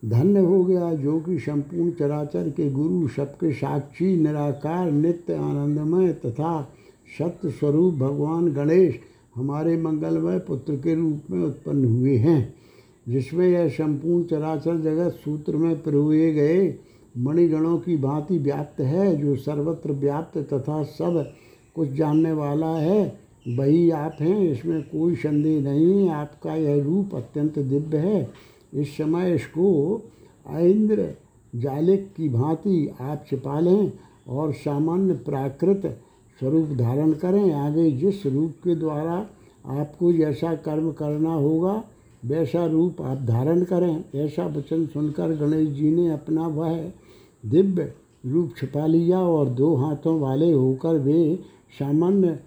धन्य 0.04 0.40
हो 0.40 0.64
गया 0.64 0.94
जो 0.94 1.20
कि 1.20 1.38
संपूर्ण 1.38 1.90
चराचर 1.90 2.50
के 2.50 2.70
गुरु, 2.70 3.08
सबके 3.08 3.52
साक्षी, 3.52 4.16
निराकार, 4.16 4.90
नित्य 4.90 5.34
आनंदमय 5.34 6.12
तथा 6.12 6.68
सत्य 7.18 7.50
स्वरूप 7.50 7.94
भगवान 7.94 8.52
गणेश 8.52 8.98
हमारे 9.34 9.82
मंगलमय 9.82 10.38
पुत्र 10.38 10.74
के 10.76 10.94
रूप 10.94 11.20
में 11.30 11.44
उत्पन्न 11.44 11.84
हुए 11.84 12.16
हैं। 12.16 12.54
जिसमें 13.08 13.48
यह 13.48 13.68
संपूर्ण 13.68 14.24
चराचर 14.24 14.80
जगत 14.80 15.12
सूत्र 15.12 15.56
में 15.56 15.82
पिरोए 15.82 16.32
गए 16.32 16.74
मणिगणों 17.18 17.78
की 17.78 17.96
भांति 17.96 18.38
व्याप्त 18.38 18.80
है, 18.80 19.16
जो 19.16 19.36
सर्वत्र 19.36 19.92
व्याप्त 19.92 20.38
तथा 20.38 20.82
सब 20.82 21.32
कुछ 21.74 21.88
जानने 21.88 22.32
वाला 22.32 22.76
है, 22.76 23.20
वही 23.48 23.90
आप 23.90 24.16
हैं। 24.20 24.50
इसमें 24.50 24.82
कोई 24.82 25.14
संदेह 25.14 25.62
नहीं, 25.62 26.08
आपका 26.08 26.54
यह 26.54 26.84
रूप 26.84 27.14
अत्यंत 27.14 27.58
दिव्य 27.58 27.98
है। 27.98 28.30
इस 28.72 28.96
समय 28.96 29.34
इसको 29.34 30.00
इंद्र 30.58 31.08
जालिक 31.52 32.12
की 32.16 32.28
भांति 32.28 32.96
आप 33.00 33.24
छिपा 33.30 33.58
लें 33.60 33.92
और 34.28 34.52
सामान्य 34.54 35.14
प्राकृत 35.24 35.86
स्वरूप 36.40 36.68
धारण 36.78 37.12
करें। 37.12 37.52
आगे 37.52 37.90
जिस 37.90 38.26
रूप 38.26 38.50
के 38.64 38.74
द्वारा 38.74 39.14
आपको 39.64 40.12
जैसा 40.12 40.54
कर्म 40.56 40.90
करना 40.92 41.34
होगा, 41.34 41.82
वैसा 42.24 42.64
रूप 42.66 43.00
आप 43.02 43.22
धारण 43.22 43.62
करें। 43.64 44.04
ऐसा 44.14 44.46
वचन 44.46 44.86
सुनकर 44.86 45.34
गणेश 45.36 45.68
जी 45.68 45.90
ने 45.90 46.08
अपना 46.10 46.46
वह 46.46 46.76
दिव्य 47.44 47.92
रूप 48.26 48.54
छिपा 48.56 48.86
लिया 48.86 49.20
और 49.20 49.48
दो 49.48 49.74
हाथों 49.76 50.18
वाले 50.20 50.52
होकर 50.52 50.98
वे 50.98 51.38
सामान्य 51.78 52.38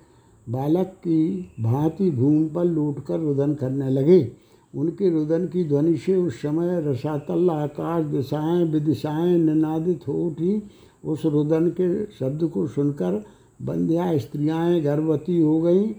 बालक 0.47 0.87
की 0.97 1.53
भांति 1.59 2.09
भूमि 2.11 2.45
पर 2.45 2.65
लूटकर 2.65 3.19
रुदन 3.19 3.53
करने 3.53 3.89
लगे। 3.89 4.21
उनके 4.75 5.09
रुदन 5.09 5.45
की 5.47 5.63
ध्वनि 5.63 5.97
से 5.97 6.15
उस 6.15 6.41
समय 6.41 6.81
रसातल 6.81 7.49
आकाश 7.49 8.05
दिशाएँ 8.05 8.65
विदिशाएँ 8.65 9.37
निनादित 9.37 10.07
हो 10.07 10.13
उठी। 10.13 10.63
उस 11.05 11.25
रुदन 11.25 11.69
के 11.69 12.05
शब्द 12.05 12.43
को 12.43 12.67
सुनकर 12.67 13.23
बंध्या 13.61 14.17
स्त्रियाएँ 14.17 14.81
गर्भवती 14.81 15.41
हो 15.41 15.61
गईं। 15.61 15.93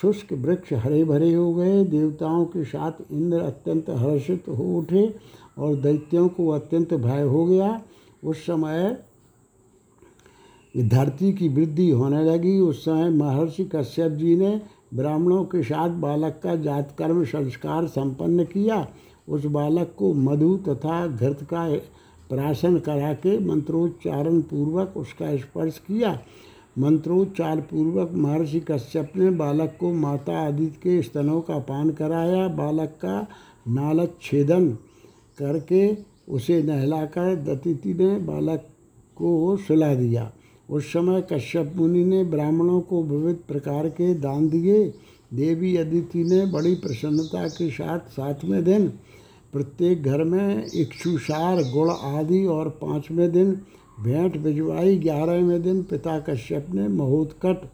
शुष्क 0.00 0.32
वृक्ष 0.32 0.72
हरे 0.72 1.04
भरे 1.04 1.32
हो 1.34 1.54
गए। 1.54 1.84
देवताओं 1.84 2.44
के 2.44 2.64
साथ 2.64 3.12
इंद्र 3.12 3.38
अत्यंत 3.38 3.90
हर्षित 3.90 4.48
हो 4.48 4.78
उठे 4.78 5.14
और 5.58 5.74
दैत्यों 5.74 6.28
को 6.28 6.48
अत्यंत 6.48 6.94
भय 6.94 7.22
हो 7.22 7.44
गया। 7.46 7.82
उस 8.24 8.36
समय 8.36 8.96
धरती 10.76 11.32
की 11.32 11.48
वृद्धि 11.48 11.90
होने 11.90 12.24
लगी। 12.24 12.58
उस 12.60 12.84
समय 12.84 13.10
महर्षि 13.10 13.64
कश्यप 13.74 14.12
जी 14.12 14.36
ने 14.36 14.60
ब्राह्मणों 14.92 15.44
के 15.44 15.62
साथ 15.62 15.90
बालक 15.90 16.40
का 16.42 16.54
जात 16.56 16.94
कर्म 16.98 17.24
संस्कार 17.24 17.86
संपन्न 17.86 18.44
किया। 18.44 18.86
उस 19.28 19.44
बालक 19.44 19.94
को 19.98 20.12
मधु 20.14 20.56
तथा 20.68 21.06
घृत 21.06 21.42
का 21.42 21.68
प्राशन 22.30 22.78
करा 22.78 23.12
के 23.12 23.38
मंत्रोच्चारण 23.38 24.40
पूर्वक 24.40 24.96
उसका 24.96 25.36
स्पर्श 25.36 25.78
किया। 25.78 26.18
मंत्रोच्चार 26.78 27.60
पूर्वक 27.60 28.12
महर्षि 28.14 28.60
कश्यप 28.60 29.12
ने 29.16 29.30
बालक 29.30 29.76
को 29.80 29.92
माता 29.92 30.38
आदित्य 30.38 30.78
के 30.82 31.02
स्तनों 31.02 31.40
का 31.40 31.58
पान 31.58 31.90
कराया। 31.90 32.48
बालक 32.48 32.98
का 33.02 33.20
नालक 33.68 34.16
छेदन 34.22 34.68
करके 35.38 35.96
उसे 36.28 36.62
नहलाकर 36.62 37.34
दतिथि 37.44 37.94
ने 37.94 38.16
बालक 38.18 38.66
को 39.16 39.56
सुला 39.56 39.94
दिया। 39.94 40.30
उस 40.70 40.86
समय 40.86 41.26
कश्यप 41.32 41.72
मुनि 41.76 42.04
ने 42.04 42.22
ब्राह्मणों 42.24 42.80
को 42.80 43.02
विविध 43.02 43.36
प्रकार 43.48 43.88
के 43.88 44.14
दान 44.14 44.48
दिए। 44.48 44.84
देवी 45.34 45.76
अदिति 45.76 46.24
ने 46.24 46.44
बड़ी 46.46 46.74
प्रसन्नता 46.74 47.46
के 47.48 47.70
साथ 47.70 47.98
सातवें 47.98 48.64
दिन 48.64 48.88
प्रत्येक 49.52 50.02
घर 50.02 50.24
में 50.24 50.66
इक्षुसार 50.74 51.62
गुड़ 51.62 51.90
आदि 51.90 52.44
और 52.46 52.68
पाँचवें 52.68 53.32
दिन 53.32 53.52
भेंट 54.00 54.36
भिजवाई। 54.36 54.98
ग्यारहवें 54.98 55.62
दिन 55.62 55.82
पिता 55.82 56.18
कश्यप 56.20 56.66
ने 56.74 56.88
महोत्कट 56.88 57.68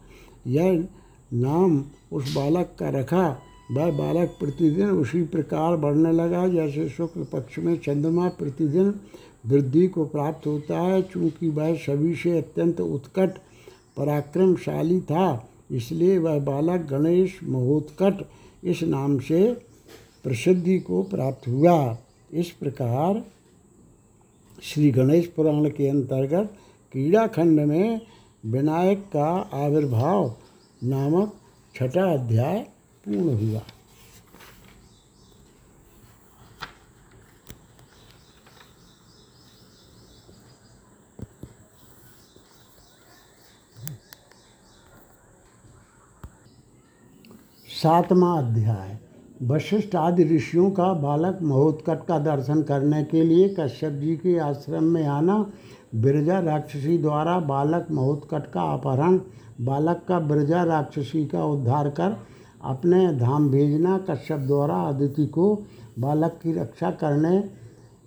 यह 0.47 0.87
नाम 1.33 1.83
उस 2.11 2.35
बालक 2.35 2.75
का 2.79 2.89
रखा। 2.89 3.27
वह 3.71 3.91
बालक 3.91 4.35
प्रतिदिन 4.39 4.89
उसी 4.89 5.21
प्रकार 5.23 5.75
बढ़ने 5.75 6.11
लगा। 6.11 6.47
जैसे 6.47 6.89
शुक्ल 6.89 7.23
पक्ष 7.23 7.57
में 7.59 7.75
चंद्रमा 7.77 8.27
प्रतिदिन 8.29 8.93
वृद्धि 9.43 9.87
को 9.87 10.05
प्राप्त 10.05 10.47
होता 10.47 10.79
है। 10.79 11.01
चूँकि 11.03 11.49
वह 11.49 11.75
सभी 11.75 12.13
से 12.15 12.37
अत्यंत 12.37 12.79
उत्कट, 12.81 13.37
पराक्रमशाली 13.97 14.99
था, 15.01 15.49
इसलिए 15.71 16.17
वह 16.17 16.39
बालक 16.39 16.87
गणेश 16.89 17.39
महोत्कट 17.43 18.25
इस 18.63 18.83
नाम 18.83 19.19
से 19.19 19.51
प्रसिद्धि 20.23 20.79
को 20.79 21.01
प्राप्त 21.03 21.47
हुआ। 21.47 21.97
इस 22.31 22.49
प्रकार 22.51 23.23
श्री 24.63 24.91
गणेश 24.91 25.25
पुराण 25.27 25.69
के 25.69 25.87
अंतर्गत 25.89 26.53
क्रीड़ा 26.93 27.25
खंड 27.27 27.59
में 27.59 28.01
विनायक 28.45 28.99
का 29.13 29.29
आविर्भाव 29.55 30.35
नामक 30.81 31.33
छठा 31.75 32.11
अध्याय 32.13 32.59
पूर्ण 33.05 33.35
हुआ। 33.39 33.61
सातवां 47.83 48.37
अध्याय। 48.37 48.91
वशिष्ठ 49.47 49.95
आदि 49.95 50.23
ऋषियों 50.25 50.69
का 50.71 50.93
बालक 50.93 51.39
महोत्कट 51.43 52.05
का 52.05 52.19
दर्शन 52.19 52.61
करने 52.61 53.03
के 53.03 53.23
लिए 53.23 53.47
कश्यप 53.59 53.93
जी 53.93 54.15
के 54.15 54.37
आश्रम 54.37 54.83
में 54.83 55.07
आना, 55.07 55.35
बिरजा 55.95 56.39
राक्षसी 56.39 56.97
द्वारा 56.97 57.39
बालक 57.39 57.87
महोत्कट 57.91 58.45
का 58.45 58.61
अपहरण, 58.73 59.19
बालक 59.61 60.05
का 60.07 60.19
बिरजा 60.19 60.63
राक्षसी 60.63 61.25
का 61.25 61.43
उद्धार 61.45 61.89
कर 61.89 62.15
अपने 62.63 63.01
धाम 63.17 63.49
भेजना, 63.49 63.97
कश्यप 64.09 64.39
द्वारा 64.39 64.79
अदिति 64.83 65.25
को 65.25 65.63
बालक 65.99 66.39
की 66.43 66.53
रक्षा 66.53 66.91
करने, 66.91 67.39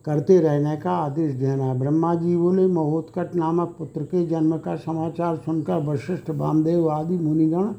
करते 0.04 0.40
रहने 0.40 0.76
का 0.76 0.96
आदेश 0.96 1.34
देना। 1.34 1.72
ब्रह्मा 1.74 2.14
जी 2.14 2.36
बोले, 2.36 2.66
महोत्कट 2.66 3.34
नामक 3.34 3.76
पुत्र 3.78 4.02
के 4.02 4.26
जन्म 4.26 4.56
का 4.56 4.76
समाचार 4.76 5.36
सुनकर 5.36 5.84
वशिष्ठ 5.84 6.30
वामदेव 6.30 6.90
आदि 6.90 7.18
मुनिगण 7.18 7.72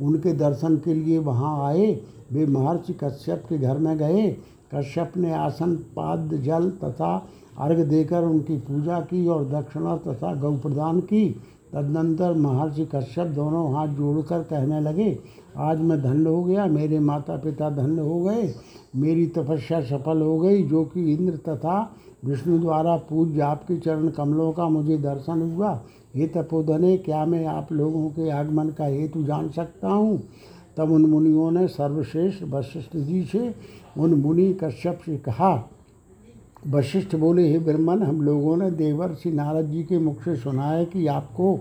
उनके 0.00 0.32
दर्शन 0.32 0.76
के 0.76 0.94
लिए 0.94 1.18
वहाँ 1.18 1.66
आए। 1.66 2.00
वे 2.32 2.46
महर्षि 2.46 2.92
कश्यप 2.92 3.44
के 3.48 3.58
घर 3.58 3.78
में 3.78 3.96
गए। 3.98 4.30
कश्यप 4.74 5.12
ने 5.16 5.32
आसन, 5.32 5.74
पाद, 5.96 6.34
जल 6.34 6.70
तथा 6.84 7.16
अर्घ 7.58 7.78
देकर 7.80 8.22
उनकी 8.22 8.56
पूजा 8.58 9.00
की 9.00 9.26
और 9.26 9.44
दक्षिणा 9.44 9.96
तथा 9.96 10.34
गौ 10.34 10.56
प्रदान 10.56 11.00
की। 11.00 11.28
तदनंतर 11.72 12.34
महर्षि 12.34 12.84
कश्यप 12.94 13.26
दोनों 13.26 13.72
हाथ 13.74 13.88
जोड़कर 13.88 14.42
कहने 14.42 14.80
लगे, 14.80 15.18
आज 15.56 15.80
मैं 15.80 16.02
धन्य 16.02 16.30
हो 16.30 16.42
गया। 16.44 16.66
मेरे 16.66 16.98
माता 17.00 17.36
पिता 17.36 17.70
धन्य 17.70 18.02
हो 18.02 18.20
गए। 18.20 18.52
मेरी 18.96 19.26
तपस्या 19.26 19.80
सफल 19.80 20.22
हो 20.22 20.38
गई, 20.38 20.62
जो 20.62 20.84
कि 20.84 21.12
इंद्र 21.14 21.36
तथा 21.36 21.96
विष्णु 22.24 22.58
द्वारा 22.58 22.96
पूज्य 22.96 23.40
आपके 23.40 23.76
चरण 23.76 24.08
कमलों 24.08 24.52
का 24.52 24.68
मुझे 24.68 24.98
दर्शन 24.98 25.52
हुआ। 25.52 25.80
हे 26.16 26.26
तपोधने 26.26 26.96
क्या 26.96 27.24
मैं 27.26 27.46
आप 27.46 27.72
लोगों 27.72 28.08
के 28.08 28.30
आगमन 28.30 28.68
का 28.68 28.84
हेतु 28.84 29.24
जान 29.24 29.48
सकता 29.48 29.88
हूँ? 29.88 30.22
तब 30.76 30.90
उन 30.90 31.06
मुनियों 31.06 31.50
ने 31.50 31.66
सर्वश्रेष्ठ 31.68 32.44
वशिष्ठ 32.44 32.96
जी 32.96 33.22
से 33.24 33.54
उन 33.98 34.14
मुनि 34.14 34.52
कश्यप 34.64 35.00
से 35.06 35.16
कहा, 35.16 35.70
वशिष्ठ 36.68 37.16
बोले, 37.16 37.48
हे 37.52 37.58
ब्रह्मन, 37.58 38.02
हम 38.02 38.22
लोगों 38.22 38.56
ने 38.56 38.70
देवर 38.70 39.14
श्री 39.14 39.32
नारद 39.32 39.66
जी 39.66 39.82
के 39.82 39.98
मुख 39.98 40.22
से 40.22 40.36
सुना 40.36 40.70
है 40.70 40.84
कि 40.84 41.06
आपको 41.06 41.58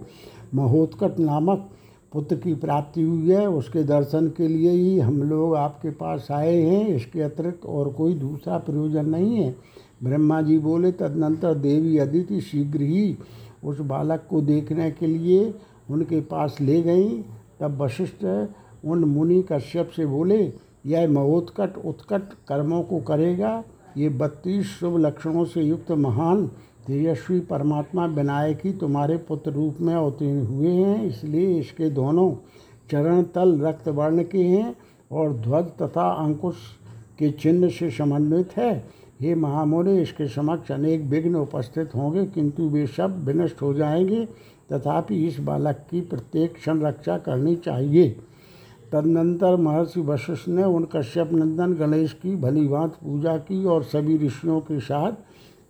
महोत्कट 0.54 1.20
नामक 1.20 1.70
पुत्र 2.14 2.36
की 2.36 2.54
प्राप्ति 2.54 3.02
हुई 3.02 3.30
है। 3.30 3.50
उसके 3.50 3.84
दर्शन 3.84 4.28
के 4.28 4.48
लिए 4.48 4.72
ही 4.72 5.00
हम 5.00 5.24
लोग 5.24 5.56
आपके 5.56 5.90
पास 5.90 6.28
आए 6.32 6.62
हैं। 6.62 6.88
इसके 6.88 7.22
अतिरिक्त 7.22 7.66
और 7.66 7.90
कोई 7.90 8.14
दूसरा 8.14 8.58
प्रयोजन 8.58 9.06
नहीं 9.06 9.36
है। 9.36 9.56
ब्रह्मा 10.04 10.42
जी 10.42 10.58
बोले, 10.60 10.92
तदनंतर 10.92 11.54
देवी 11.54 11.98
अदिति 11.98 12.42
शीघ्र 12.42 12.82
ही 12.82 13.18
उस 13.66 13.80
बालक 13.80 14.28
को 14.30 14.42
देखने 14.42 14.90
के 14.92 15.08
लिए 15.08 15.54
उनके 15.90 16.20
पास 16.22 16.58
ले 16.62 16.82
गई। 16.82 17.10
तब 17.60 17.82
वशिष्ठ 17.82 18.26
उन 18.86 19.04
मुनि 19.04 19.44
कश्यप 19.52 19.90
से 19.96 20.06
बोले, 20.06 20.54
यह 20.86 21.08
महोत्कट 21.10 21.78
उत्कट 21.86 22.34
कर्मों 22.48 22.82
को 22.84 23.00
करेगा। 23.00 23.64
ये 23.98 24.10
बत्तीस 24.10 24.66
शुभ 24.70 24.98
लक्षणों 24.98 25.46
से 25.46 25.62
युक्त 25.62 25.92
महान, 25.92 26.46
तेजस्वी 26.88 27.40
परमात्मा 27.40 28.06
विनायक 28.06 28.60
ही 28.64 28.72
तुम्हारे 28.74 29.18
पुत्र 29.18 29.52
रूप 29.52 29.78
में 29.82 29.94
अवतीर्ण 29.96 30.46
हुए 30.46 30.72
हैं। 30.72 31.04
इसलिए 31.04 31.60
इसके 31.60 31.90
दोनों 31.90 32.32
चरण 32.92 33.24
तल 33.24 33.60
रक्त 33.62 33.88
वर्ण 33.88 34.24
के 34.24 34.44
हैं 34.44 34.76
और 35.12 35.34
ध्वज 35.34 35.66
तथा 35.82 36.10
अंकुश 36.24 36.56
के 37.20 37.30
चिन्ह 37.32 37.70
से 37.70 37.90
समन्वित 37.92 38.58
है। 38.58 38.74
हे 39.22 39.36
महामुनि 39.36 40.02
इसके 40.02 40.28
समक्ष 40.28 40.72
अनेक 40.72 41.02
विघ्न 41.02 41.36
उपस्थित 41.36 41.96
होंगे, 41.96 42.26
किंतु 42.26 42.64
वे 42.64 42.88
सब 42.88 43.26
विनष्ट 43.26 43.62
हो 43.62 43.74
जाएँगे, 43.74 44.26
तथापि 44.74 45.28
इस 45.28 45.40
बालक 45.40 45.86
की 45.92 46.02
प्रत्येक 46.02 46.54
क्षण 46.54 46.82
रक्षा 46.82 47.18
करनी 47.18 47.56
चाहिए। 47.56 48.10
तदनंतर 48.92 49.56
महर्षि 49.56 50.02
वशिष्ठ 50.02 50.48
ने 50.48 50.64
उन 50.64 50.88
कश्यप 50.96 51.30
नंदन, 51.34 51.74
गणेश 51.74 52.14
की 52.14 52.36
भली 52.36 52.68
भांत 52.68 52.92
पूजा 52.94 53.38
की 53.38 53.66
और 53.66 53.84
सभी 53.84 54.18
ऋषियों 54.18 54.60
के 54.60 54.80
साथ 54.80 55.12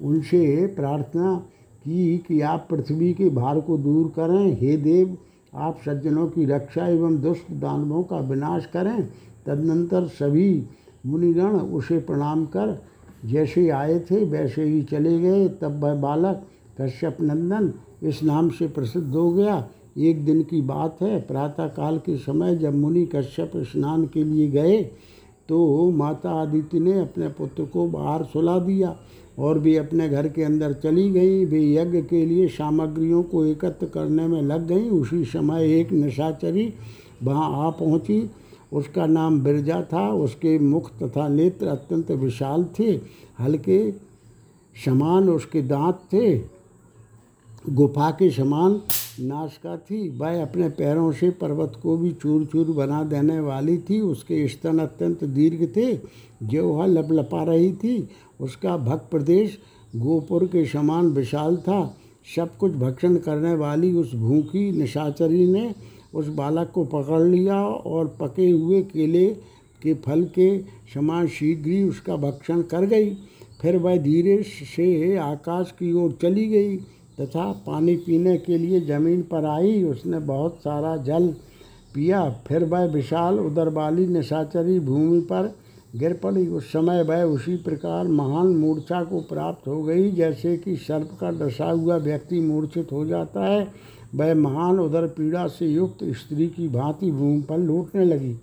उनसे 0.02 0.68
प्रार्थना 0.68 1.36
की 1.84 2.18
कि 2.18 2.42
आप 2.42 2.68
पृथ्वी 2.70 3.14
के 3.14 3.30
भार 3.30 3.60
को 3.60 3.78
दूर 3.78 4.08
करें। 4.08 4.58
हे 4.62 4.78
देव, 4.78 5.18
आप 5.54 5.78
सज्जनों 5.86 6.28
की 6.28 6.46
रक्षा 6.46 6.88
एवं 6.88 7.22
दुष्ट 7.22 7.52
दानवों 7.52 8.04
का 8.04 8.18
विनाश 8.18 8.66
करें। 8.66 9.10
तदनंतर 9.46 10.08
सभी 10.08 10.66
मुनिगण 11.06 11.60
उसे 11.60 12.00
प्रणाम 12.00 12.46
कर 12.46 12.82
जैसे 13.26 13.62
ही 13.62 13.70
आए 13.70 14.00
थे, 14.02 14.24
वैसे 14.26 14.64
ही 14.64 14.82
चले 14.84 15.18
गए। 15.20 15.48
तब 15.62 15.84
वह 15.84 15.96
बालक 16.02 16.46
कश्यप 16.82 17.18
नंदन 17.22 17.74
इस 18.04 18.22
नाम 18.24 18.50
से 18.50 18.68
प्रसिद्ध 18.68 19.08
हो 19.08 19.32
गया। 19.32 19.68
एक 19.98 20.24
दिन 20.26 20.42
की 20.44 20.62
बात 20.62 21.02
है 21.02 21.20
प्रातः 21.22 21.68
काल 21.68 21.98
के 21.98 22.18
समय 22.18 22.56
जब 22.56 22.76
मुनि 22.76 23.06
कश्यप 23.06 23.52
स्नान 23.66 24.06
के 24.06 24.24
लिए 24.24 24.48
गए 24.52 24.82
तो 25.50 25.90
माता 25.92 26.30
आदित्य 26.32 26.80
ने 26.80 27.00
अपने 27.00 27.28
पुत्र 27.30 27.64
को 27.64 27.86
बाहर 27.88 28.24
सुला 28.24 28.58
दिया 28.60 28.96
और 29.40 29.60
भी 29.60 29.76
अपने 29.78 30.08
घर 30.10 30.28
के 30.28 30.44
अंदर 30.44 30.74
चली 30.74 31.10
गई। 31.12 31.46
वे 31.46 31.62
यज्ञ 31.74 32.02
के 32.02 32.26
लिए 32.26 32.48
सामग्रियों 32.48 33.22
को 33.24 33.46
एकत्र 33.46 33.86
करने 33.86 34.28
में 34.28 34.42
लग 34.42 34.68
गई। 34.68 34.90
उसी 34.92 35.24
समय 35.26 35.80
एक 35.80 35.92
निशाचरी 35.92 36.74
वहाँ 37.24 37.50
आ 37.58 37.70
पहुँची। 37.72 38.20
उसका 38.76 39.06
नाम 39.06 39.40
बिरजा 39.40 39.82
था, 39.94 40.10
उसके 40.10 40.58
मुख 40.60 40.92
तथा 41.00 41.28
नेत्र 41.28 41.68
अत्यंत 41.68 42.12
विशाल 42.12 42.66
थे, 42.80 42.92
हल्के 43.40 43.80
समान 44.76 45.30
उसके 45.30 45.62
दांत 45.62 46.00
थे, 46.14 46.38
गुफा 47.70 48.10
के 48.12 48.30
समान 48.30 48.82
नाशका 49.20 49.76
थी। 49.80 50.08
वह 50.18 50.42
अपने 50.42 50.70
पैरों 50.70 51.12
से 51.12 51.30
पर्वत 51.32 51.80
को 51.84 51.96
भी 51.98 52.12
चूर 52.12 52.46
चूर 52.46 52.68
बना 52.68 53.04
देने 53.04 53.40
वाली 53.40 53.78
थी। 53.80 54.00
उसके 54.02 54.48
स्तन 54.48 54.80
अत्यंत 54.80 55.24
दीर्घ 55.24 55.66
थे 55.76 55.94
जो 56.44 56.68
वह 56.68 56.86
लपलपा 56.86 57.44
रही 57.44 57.72
थी। 57.74 57.98
उसका 58.42 58.76
भक्त 58.78 59.10
प्रदेश 59.12 59.58
गोपुर 59.96 60.46
के 60.46 60.66
समान 60.66 61.08
विशाल 61.08 61.58
था। 61.58 61.82
सब 62.36 62.58
कुछ 62.58 62.72
भक्षण 62.74 63.16
करने 63.16 63.54
वाली 63.56 63.94
उस 63.94 64.14
भूखी, 64.16 64.72
निशाचरी 64.72 65.46
ने 65.48 65.74
उस 66.16 66.28
बालक 66.28 66.72
को 66.74 66.84
पकड़ 66.86 67.22
लिया 67.22 67.62
और 67.64 68.08
पके 68.20 68.50
हुए 68.50 68.82
केले 68.84 69.28
के 69.82 69.94
फल 69.96 70.24
के 70.36 70.58
समान 70.94 71.28
शीघ्र 71.28 71.70
ही 71.70 71.84
उसका 71.84 72.16
भक्षण 72.16 72.62
कर 72.64 72.86
गई। 72.86 73.14
फिर 73.62 73.78
वह 73.78 73.98
धीरे 73.98 74.42
से 74.44 75.16
आकाश 75.18 75.72
की 75.72 75.92
ओर 75.94 76.18
चली 76.22 76.46
गई 76.48 76.78
तथा 77.18 77.52
पानी 77.66 77.96
पीने 77.98 78.38
के 78.38 78.58
लिए 78.58 78.80
ज़मीन 78.82 79.22
पर 79.22 79.46
आई। 79.46 79.84
उसने 79.84 80.20
बहुत 80.20 80.58
सारा 80.58 80.96
जल 80.98 81.28
पिया। 81.96 82.30
फिर 82.48 82.64
वह 82.64 82.86
विशाल 82.86 83.40
उदर 83.40 83.70
वाली 83.70 84.08
निशाचरी 84.08 84.80
भूमि 84.80 85.20
पर 85.22 85.54
गिर 85.96 86.14
पड़ी। 86.14 86.48
उस 86.48 86.68
समय 86.68 87.04
वह 87.04 87.24
उसी 87.24 87.56
प्रकार 87.58 88.08
महान 88.08 88.48
मूर्छा 88.48 89.04
को 89.04 89.20
प्राप्त 89.20 89.68
हो 89.68 89.82
गई, 89.84 90.12
जैसे 90.12 90.58
कि 90.58 90.76
सर्प 90.78 91.18
का 91.22 91.30
डसा 91.40 91.70
हुआ 91.72 91.98
व्यक्ति 91.98 92.40
मूर्छित 92.40 92.92
हो 92.92 93.06
जाता 93.06 93.46
है। 93.46 93.68
वह 94.16 94.34
महान 94.36 94.80
उदर 94.80 95.08
पीड़ा 95.08 95.48
से 95.48 95.68
युक्त 95.68 96.04
स्त्री 96.04 96.48
की 96.48 96.68
भांति 96.68 97.12
भूमि 97.12 97.42
पर 97.42 97.58
लूटने 97.58 98.06
लगी। 98.06 98.34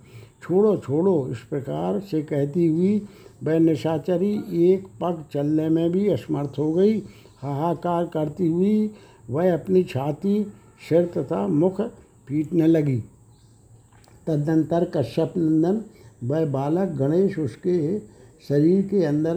छोड़ो 0.43 0.75
छोड़ो, 0.77 1.27
इस 1.31 1.39
प्रकार 1.49 1.99
से 1.99 2.21
कहती 2.21 2.67
हुई 2.67 3.01
वह 3.43 3.59
निशाचरी 3.59 4.33
एक 4.71 4.87
पग 5.01 5.23
चलने 5.33 5.69
में 5.69 5.91
भी 5.91 6.07
असमर्थ 6.07 6.59
हो 6.59 6.71
गई। 6.73 6.97
हाहाकार 7.41 8.05
करती 8.05 8.47
हुई 8.47 8.91
वह 9.29 9.53
अपनी 9.53 9.83
छाती, 9.83 10.43
सिर 10.89 11.05
तथा 11.17 11.47
मुख 11.47 11.81
पीटने 12.27 12.67
लगी। 12.67 12.97
तदनंतर 14.27 14.83
कश्यप 14.85 15.33
नंदन, 15.37 15.81
वह 16.23 16.45
बालक 16.45 16.89
गणेश 16.89 17.39
उसके 17.39 17.99
शरीर 18.47 18.81
के 18.81 19.03
अंदर 19.05 19.35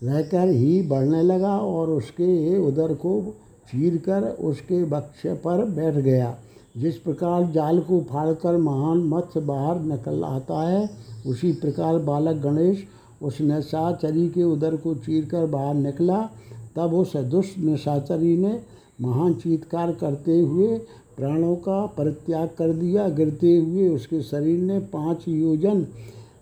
रहकर 0.00 0.48
ही 0.48 0.82
बढ़ने 0.82 1.22
लगा 1.22 1.56
और 1.58 1.90
उसके 1.90 2.58
उदर 2.58 2.94
को 2.94 3.20
चीर 3.68 3.96
कर 3.96 4.22
उसके 4.22 4.84
बक्ष 4.84 5.26
पर 5.26 5.64
बैठ 5.64 5.94
गया। 5.94 6.36
जिस 6.76 6.96
प्रकार 6.96 7.46
जाल 7.46 7.80
को 7.80 8.00
फाड़कर 8.00 8.56
महान 8.56 8.98
मत्स्य 8.98 9.40
बाहर 9.40 9.80
निकल 9.80 10.24
आता 10.24 10.68
है, 10.68 10.88
उसी 11.26 11.52
प्रकार 11.52 11.98
बालक 11.98 12.36
गणेश 12.36 12.84
उस 13.22 13.40
निशाचरी 13.40 14.28
के 14.28 14.42
उदर 14.42 14.76
को 14.76 14.94
चीर 14.94 15.24
कर 15.24 15.46
बाहर 15.46 15.74
निकला। 15.74 16.30
तब 16.76 16.94
उस 16.94 17.16
दुष्ट 17.16 17.58
निशाचरी 17.58 18.36
ने 18.36 18.60
महान 19.00 19.34
चीतकार 19.34 19.92
करते 19.92 20.38
हुए 20.40 20.78
प्राणों 21.16 21.54
का 21.56 21.86
परित्याग 21.86 22.48
कर 22.48 22.72
दिया। 22.72 23.08
गिरते 23.08 23.56
हुए 23.56 23.88
उसके 23.88 24.22
शरीर 24.22 24.58
ने 24.60 24.78
पाँच 24.78 25.28
योजन 25.28 25.86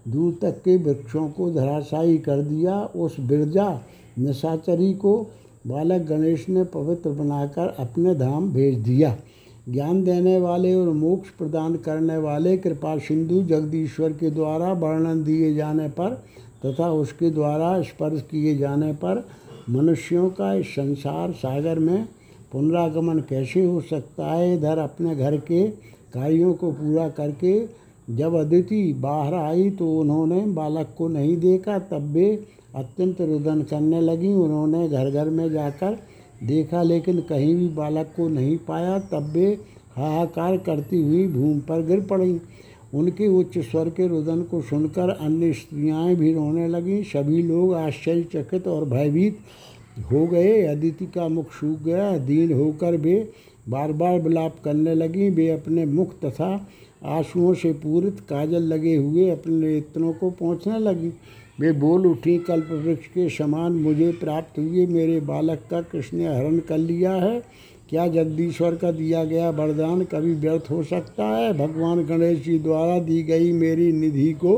दूर 0.09 0.39
तक 0.43 0.63
के 0.63 0.77
वृक्षों 0.77 1.29
को 1.29 1.51
धराशायी 1.51 2.19
कर 2.19 2.43
दिया। 2.43 2.81
उस 2.97 3.17
बिरजा 3.21 3.81
निशाचरी 4.19 4.93
को 4.95 5.27
बालक 5.65 6.07
गणेश 6.07 6.49
ने 6.49 6.65
पवित्र 6.65 7.11
बनाकर 7.11 7.75
अपने 7.79 8.15
धाम 8.15 8.53
भेज 8.53 8.79
दिया। 8.79 9.17
ज्ञान 9.69 10.03
देने 10.05 10.39
वाले 10.41 10.75
और 10.75 10.89
मोक्ष 10.89 11.31
प्रदान 11.31 11.75
करने 11.77 12.17
वाले 12.17 12.57
कृपा 12.59 12.97
सिंधु 12.99 13.43
जगदीश्वर 13.43 14.13
के 14.13 14.31
द्वारा 14.31 14.73
वर्णन 14.73 15.23
दिए 15.25 15.55
जाने 15.55 15.89
पर 15.89 16.15
तथा 16.65 16.91
उसके 16.93 17.31
द्वारा 17.31 17.81
स्पर्श 17.83 18.23
किए 18.23 18.57
जाने 18.57 18.93
पर 18.95 19.25
मनुष्यों 19.71 20.29
का 20.31 20.53
इस 20.55 20.67
संसार 20.67 21.33
सागर 21.33 21.79
में 21.79 22.09
पुनरागमन 22.53 23.19
कैसे 23.21 23.65
हो 23.65 23.81
सकता 23.81 24.33
है? 24.33 24.55
इधर 24.55 24.79
अपने 24.79 25.15
घर 25.17 25.37
के 25.37 25.67
कार्यों 26.15 26.55
को 26.55 26.71
पूरा 26.73 27.09
करके 27.09 27.53
जब 28.09 28.35
अदिति 28.35 28.93
बाहर 28.93 29.35
आई 29.35 29.71
तो 29.71 29.99
उन्होंने 29.99 30.41
बालक 30.47 30.95
को 30.99 31.09
नहीं 31.09 31.37
देखा, 31.37 31.79
तब 31.79 32.11
वे 32.13 32.45
अत्यंत 32.75 33.21
रुदन 33.21 33.63
करने 33.63 34.01
लगी। 34.01 34.33
उन्होंने 34.33 34.89
घर 34.89 35.11
घर 35.11 35.31
में 35.31 35.51
जाकर 35.51 35.99
देखा, 36.45 36.83
लेकिन 36.83 37.21
कहीं 37.21 37.55
भी 37.57 37.69
बालक 37.69 38.13
को 38.17 38.29
नहीं 38.29 38.57
पाया। 38.59 38.99
तब 38.99 39.31
वे 39.33 39.47
हाहाकार 39.97 40.57
करती 40.57 41.03
हुई 41.03 41.27
भूमि 41.27 41.61
पर 41.61 41.87
गिर 41.87 42.01
पड़ी। 42.01 42.41
उनके 42.95 43.27
उच्च 43.29 43.59
स्वर 43.59 43.89
के 43.89 44.07
रुदन 44.07 44.43
को 44.43 44.61
सुनकर 44.61 45.09
अन्य 45.11 45.53
स्त्रियाँ 45.53 46.15
भी 46.15 46.33
रोने 46.35 46.69
लगीं। 46.69 47.03
सभी 47.03 47.43
लोग 47.43 47.75
आश्चर्यचकित 47.75 48.67
और 48.69 48.85
भयभीत 48.85 49.39
हो 50.13 50.27
गए। 50.27 50.63
अदिति 50.63 51.07
का 51.07 51.29
मुख 51.29 51.53
सूख 51.53 51.83
गया। 51.83 52.17
दीन 52.19 52.53
होकर 52.53 52.97
वे 52.97 53.31
बार 53.69 53.93
बार 53.93 54.21
विलाप 54.21 54.57
करने 54.65 54.95
लगी। 54.95 55.29
वे 55.31 55.49
अपने 55.49 55.85
मुख 55.87 56.15
तथा 56.25 56.55
आंसुओं 57.07 57.55
से 57.55 57.73
पूरित 57.73 58.21
काजल 58.21 58.63
लगे 58.63 58.97
हुए 58.97 59.31
अपने 59.31 59.55
नेत्रों 59.57 60.13
को 60.13 60.31
पहुँचने 60.31 60.79
लगी। 60.79 61.13
वे 61.61 61.73
बोल 61.73 62.07
उठी, 62.07 62.39
कल्प 62.39 62.69
वृक्ष 62.71 63.07
के 63.07 63.29
समान 63.29 63.73
मुझे 63.73 64.13
प्राप्त 64.13 64.59
हुए। 64.59 64.87
मेरे 64.87 65.21
बालक 65.21 65.61
का 65.71 65.81
कृष्ण 65.83 66.19
ने 66.19 66.37
हरण 66.37 66.59
कर 66.59 66.79
लिया 66.79 67.13
है। 67.13 67.43
क्या 67.91 68.09
जगदीश्वर 68.09 68.77
का 68.77 68.91
दिया 68.91 69.25
गया 69.25 69.51
वरदान 69.51 70.05
कभी 70.05 70.35
व्यर्थ 70.35 70.71
हो 70.71 70.83
सकता 70.83 71.25
है? 71.25 71.53
भगवान 71.53 72.05
गणेश 72.05 72.45
जी 72.45 72.59
द्वारा 72.59 72.99
दी 72.99 73.23
गई 73.23 73.53
मेरी 73.53 73.93
निधि 73.93 74.33
को 74.33 74.57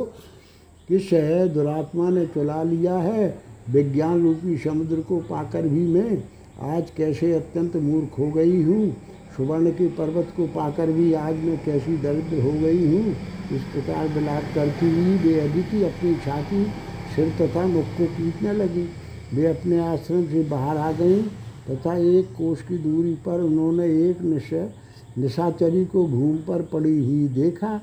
किस 0.88 1.12
है? 1.12 1.48
दुरात्मा 1.48 2.10
ने 2.10 2.26
चुला 2.26 2.62
लिया 2.62 2.94
है। 2.94 3.38
विज्ञान 3.70 4.22
रूपी 4.22 4.56
समुद्र 4.58 5.00
को 5.00 5.18
पाकर 5.18 5.62
भी 5.62 5.86
मैं 5.86 6.24
आज 6.60 6.90
कैसे 6.96 7.32
अत्यंत 7.32 7.76
मूर्ख 7.76 8.18
हो 8.18 8.30
गई 8.30 8.62
हूँ? 8.62 8.96
सुवर्ण 9.36 9.70
के 9.70 9.86
पर्वत 9.88 10.28
को 10.36 10.46
पाकर 10.46 10.92
भी 10.92 11.12
आज 11.12 11.34
मैं 11.34 11.64
कैसी 11.64 11.96
दरिद्र 11.96 12.40
हो 12.42 12.52
गई 12.52 12.86
हूँ? 12.86 13.16
इस 13.52 13.62
प्रकार 13.62 14.08
विलाप 14.08 14.42
करती 14.54 14.86
हुई 14.86 15.16
वे 15.16 15.40
अपनी 15.84 16.14
छाती 16.14 16.66
सिर 17.16 17.28
तथा 17.40 17.66
मुख 17.66 17.84
को 17.98 18.04
पीटने 18.06 18.52
लगी। 18.52 18.86
वे 19.34 19.46
अपने 19.46 19.78
आश्रम 19.78 20.24
से 20.26 20.42
बाहर 20.44 20.76
आ 20.76 20.92
गईं 20.92 21.22
तथा 21.70 21.96
एक 21.96 22.32
कोष 22.38 22.62
की 22.62 22.78
दूरी 22.78 23.14
पर 23.14 23.40
उन्होंने 23.40 23.86
एक 24.10 24.20
निशा, 24.22 24.68
निशाचरी 25.18 25.84
को 25.84 26.06
भूमि 26.06 26.38
पर 26.38 26.62
पड़ी 26.62 26.98
हुई 26.98 27.28
देखा 27.28 27.80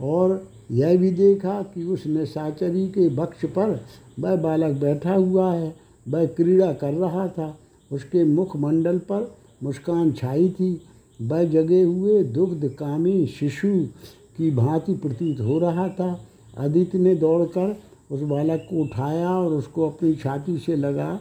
और 0.00 0.48
यह 0.70 0.96
भी 0.96 1.10
देखा 1.10 1.62
कि 1.62 1.84
उस 1.84 2.06
निशाचरी 2.06 2.86
के 2.88 3.08
वक्ष 3.16 3.44
पर 3.44 3.80
वह 4.20 4.36
बालक 4.36 4.80
बैठा 4.80 5.14
हुआ 5.14 5.52
है। 5.54 5.74
वह 6.08 6.26
क्रीड़ा 6.26 6.72
कर 6.72 6.92
रहा 6.92 7.26
था। 7.28 7.58
उसके 7.92 8.24
मुखमंडल 8.24 8.98
पर 8.98 9.34
मुस्कान 9.62 10.12
छाई 10.12 10.48
थी। 10.48 10.80
वह 11.22 11.44
जगे 11.44 11.82
हुए 11.82 12.22
दुग्ध 12.24 12.68
कामी 12.68 13.26
शिशु 13.26 13.68
की 14.38 14.50
भांति 14.50 14.92
प्रतीत 14.94 15.40
हो 15.40 15.58
रहा 15.58 15.88
था। 15.88 16.10
आदित्य 16.58 16.98
ने 16.98 17.14
दौड़कर 17.14 17.76
उस 18.10 18.22
बालक 18.22 18.66
को 18.70 18.82
उठाया 18.82 19.28
और 19.30 19.52
उसको 19.54 19.88
अपनी 19.88 20.14
छाती 20.14 20.56
से 20.58 20.76
लगा 20.76 21.12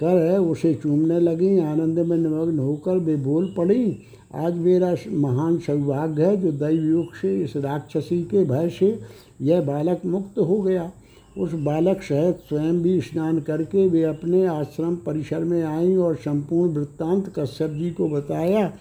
कर 0.00 0.38
उसे 0.40 0.74
चूमने 0.74 1.18
लगी। 1.20 1.58
आनंद 1.58 1.98
में 1.98 2.16
निमग्न 2.16 2.58
होकर 2.58 2.98
वे 2.98 3.16
बोल 3.16 3.52
पड़ी, 3.56 3.96
आज 4.34 4.54
मेरा 4.56 4.94
महान 5.10 5.58
सौभाग्य 5.58 6.24
है 6.24 6.36
जो 6.36 6.52
दैवयोग 6.52 7.14
से, 7.14 7.34
इस 7.44 7.56
राक्षसी 7.56 8.22
के 8.22 8.44
भय 8.44 8.68
से 8.70 8.98
यह 9.42 9.60
बालक 9.62 10.04
मुक्त 10.06 10.38
हो 10.38 10.60
गया। 10.62 10.90
उस 11.38 11.52
बालक 11.54 12.02
सहित 12.02 12.38
स्वयं 12.48 12.80
भी 12.82 13.00
स्नान 13.00 13.40
करके 13.40 13.88
वे 13.88 14.02
अपने 14.02 14.44
आश्रम 14.46 14.94
परिसर 14.96 15.44
में 15.44 15.62
आई 15.62 15.94
और 15.96 16.16
संपूर्ण 16.16 16.72
वृत्तांत 16.72 17.32
कश्यप 17.38 17.70
जी 17.70 17.90
को 17.90 18.08
बताया। 18.08 18.72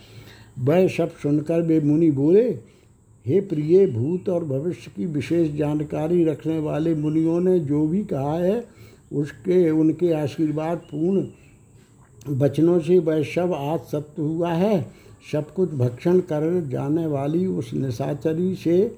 वह 0.60 0.88
सब 0.88 1.10
सुनकर 1.23 1.62
वे 1.62 1.79
मुनि 1.79 2.10
बोले 2.12 2.49
हे 3.28 3.40
प्रिय 3.42 3.86
भूत 3.88 4.30
और 4.30 4.44
भविष्य 4.46 4.92
की 4.96 5.06
विशेष 5.06 5.52
जानकारी 5.52 6.24
रखने 6.24 6.60
वाले 6.60 6.96
मुनियों 6.96 7.40
ने 7.40 7.60
जो 7.60 7.88
भी 7.88 8.04
कहा 8.04 8.34
है, 8.34 8.63
उसके, 9.13 9.70
उनके 9.70 10.12
आशीर्वाद 10.13 10.78
पूर्ण 10.78 11.28
वचनों 12.38 12.80
से 12.80 13.00
वह 13.00 13.23
सब 13.23 13.54
आज 13.54 13.80
सत्य 13.80 14.21
हुआ 14.21 14.52
है। 14.52 14.88
सब 15.32 15.54
कुछ 15.54 15.71
भक्षण 15.71 16.19
कर 16.19 16.67
जाने 16.67 17.06
वाली 17.08 17.46
उस 17.46 17.73
निशाचरी 17.73 18.56
से 18.56 18.96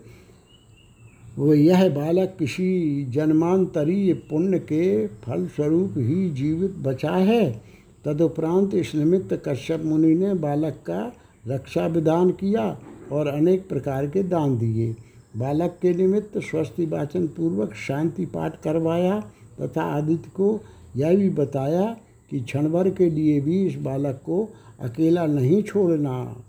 वो 1.38 1.54
यह 1.54 1.90
बालक 1.90 2.36
किसी 2.40 3.06
जन्मांतरीय 3.06 4.14
पुण्य 4.14 4.60
के 4.60 5.08
फलस्वरूप 5.08 5.94
ही 5.98 6.30
जीवित 6.30 6.72
बचा 6.72 7.12
है। 7.12 7.62
तदुपरांत 8.06 8.76
इस 8.76 8.96
निमित्त 8.96 9.42
कश्यप 9.48 9.82
मुनि 9.86 10.16
ने 10.16 10.34
बालक 10.34 10.74
का 10.74 11.14
रक्षा 11.48 11.88
विधान 11.88 12.32
किया। 12.32 12.80
और 13.12 13.28
अनेक 13.28 13.68
प्रकार 13.70 14.08
के 14.08 14.24
दान 14.24 14.58
दिए। 14.58 14.96
बालक 15.38 15.78
के 15.82 15.94
निमित्त 15.94 16.38
स्वस्ति 16.38 16.86
वाचन 16.86 17.28
पूर्वक 17.28 17.74
शांति 17.88 18.26
पाठ 18.26 18.62
करवाया 18.62 19.20
तथा 19.62 19.84
आदित्य 19.98 20.30
को 20.30 20.60
यह 20.98 21.16
भी 21.16 21.30
बताया 21.30 21.86
कि 22.32 22.40
क्षण 22.40 22.70
भर 22.70 22.90
के 22.90 23.10
लिए 23.10 23.40
भी 23.42 23.66
इस 23.68 23.76
बालक 23.76 24.22
को 24.26 24.44
अकेला 24.80 25.26
नहीं 25.26 25.62
छोड़ना। 25.64 26.44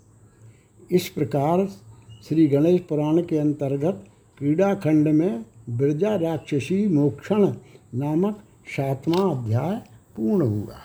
इस 0.90 1.08
प्रकार 1.08 1.66
श्री 2.28 2.46
गणेश 2.46 2.80
पुराण 2.80 3.22
के 3.22 3.38
अंतर्गत 3.38 4.04
क्रीड़ाखंड 4.38 5.08
में 5.08 5.44
ब्रजा 5.70 6.14
राक्षसी 6.16 6.86
मोक्षण 6.88 7.52
नामक 7.94 8.42
सातवां 8.76 9.30
अध्याय 9.30 9.76
पूर्ण 10.16 10.46
हुआ। 10.46 10.78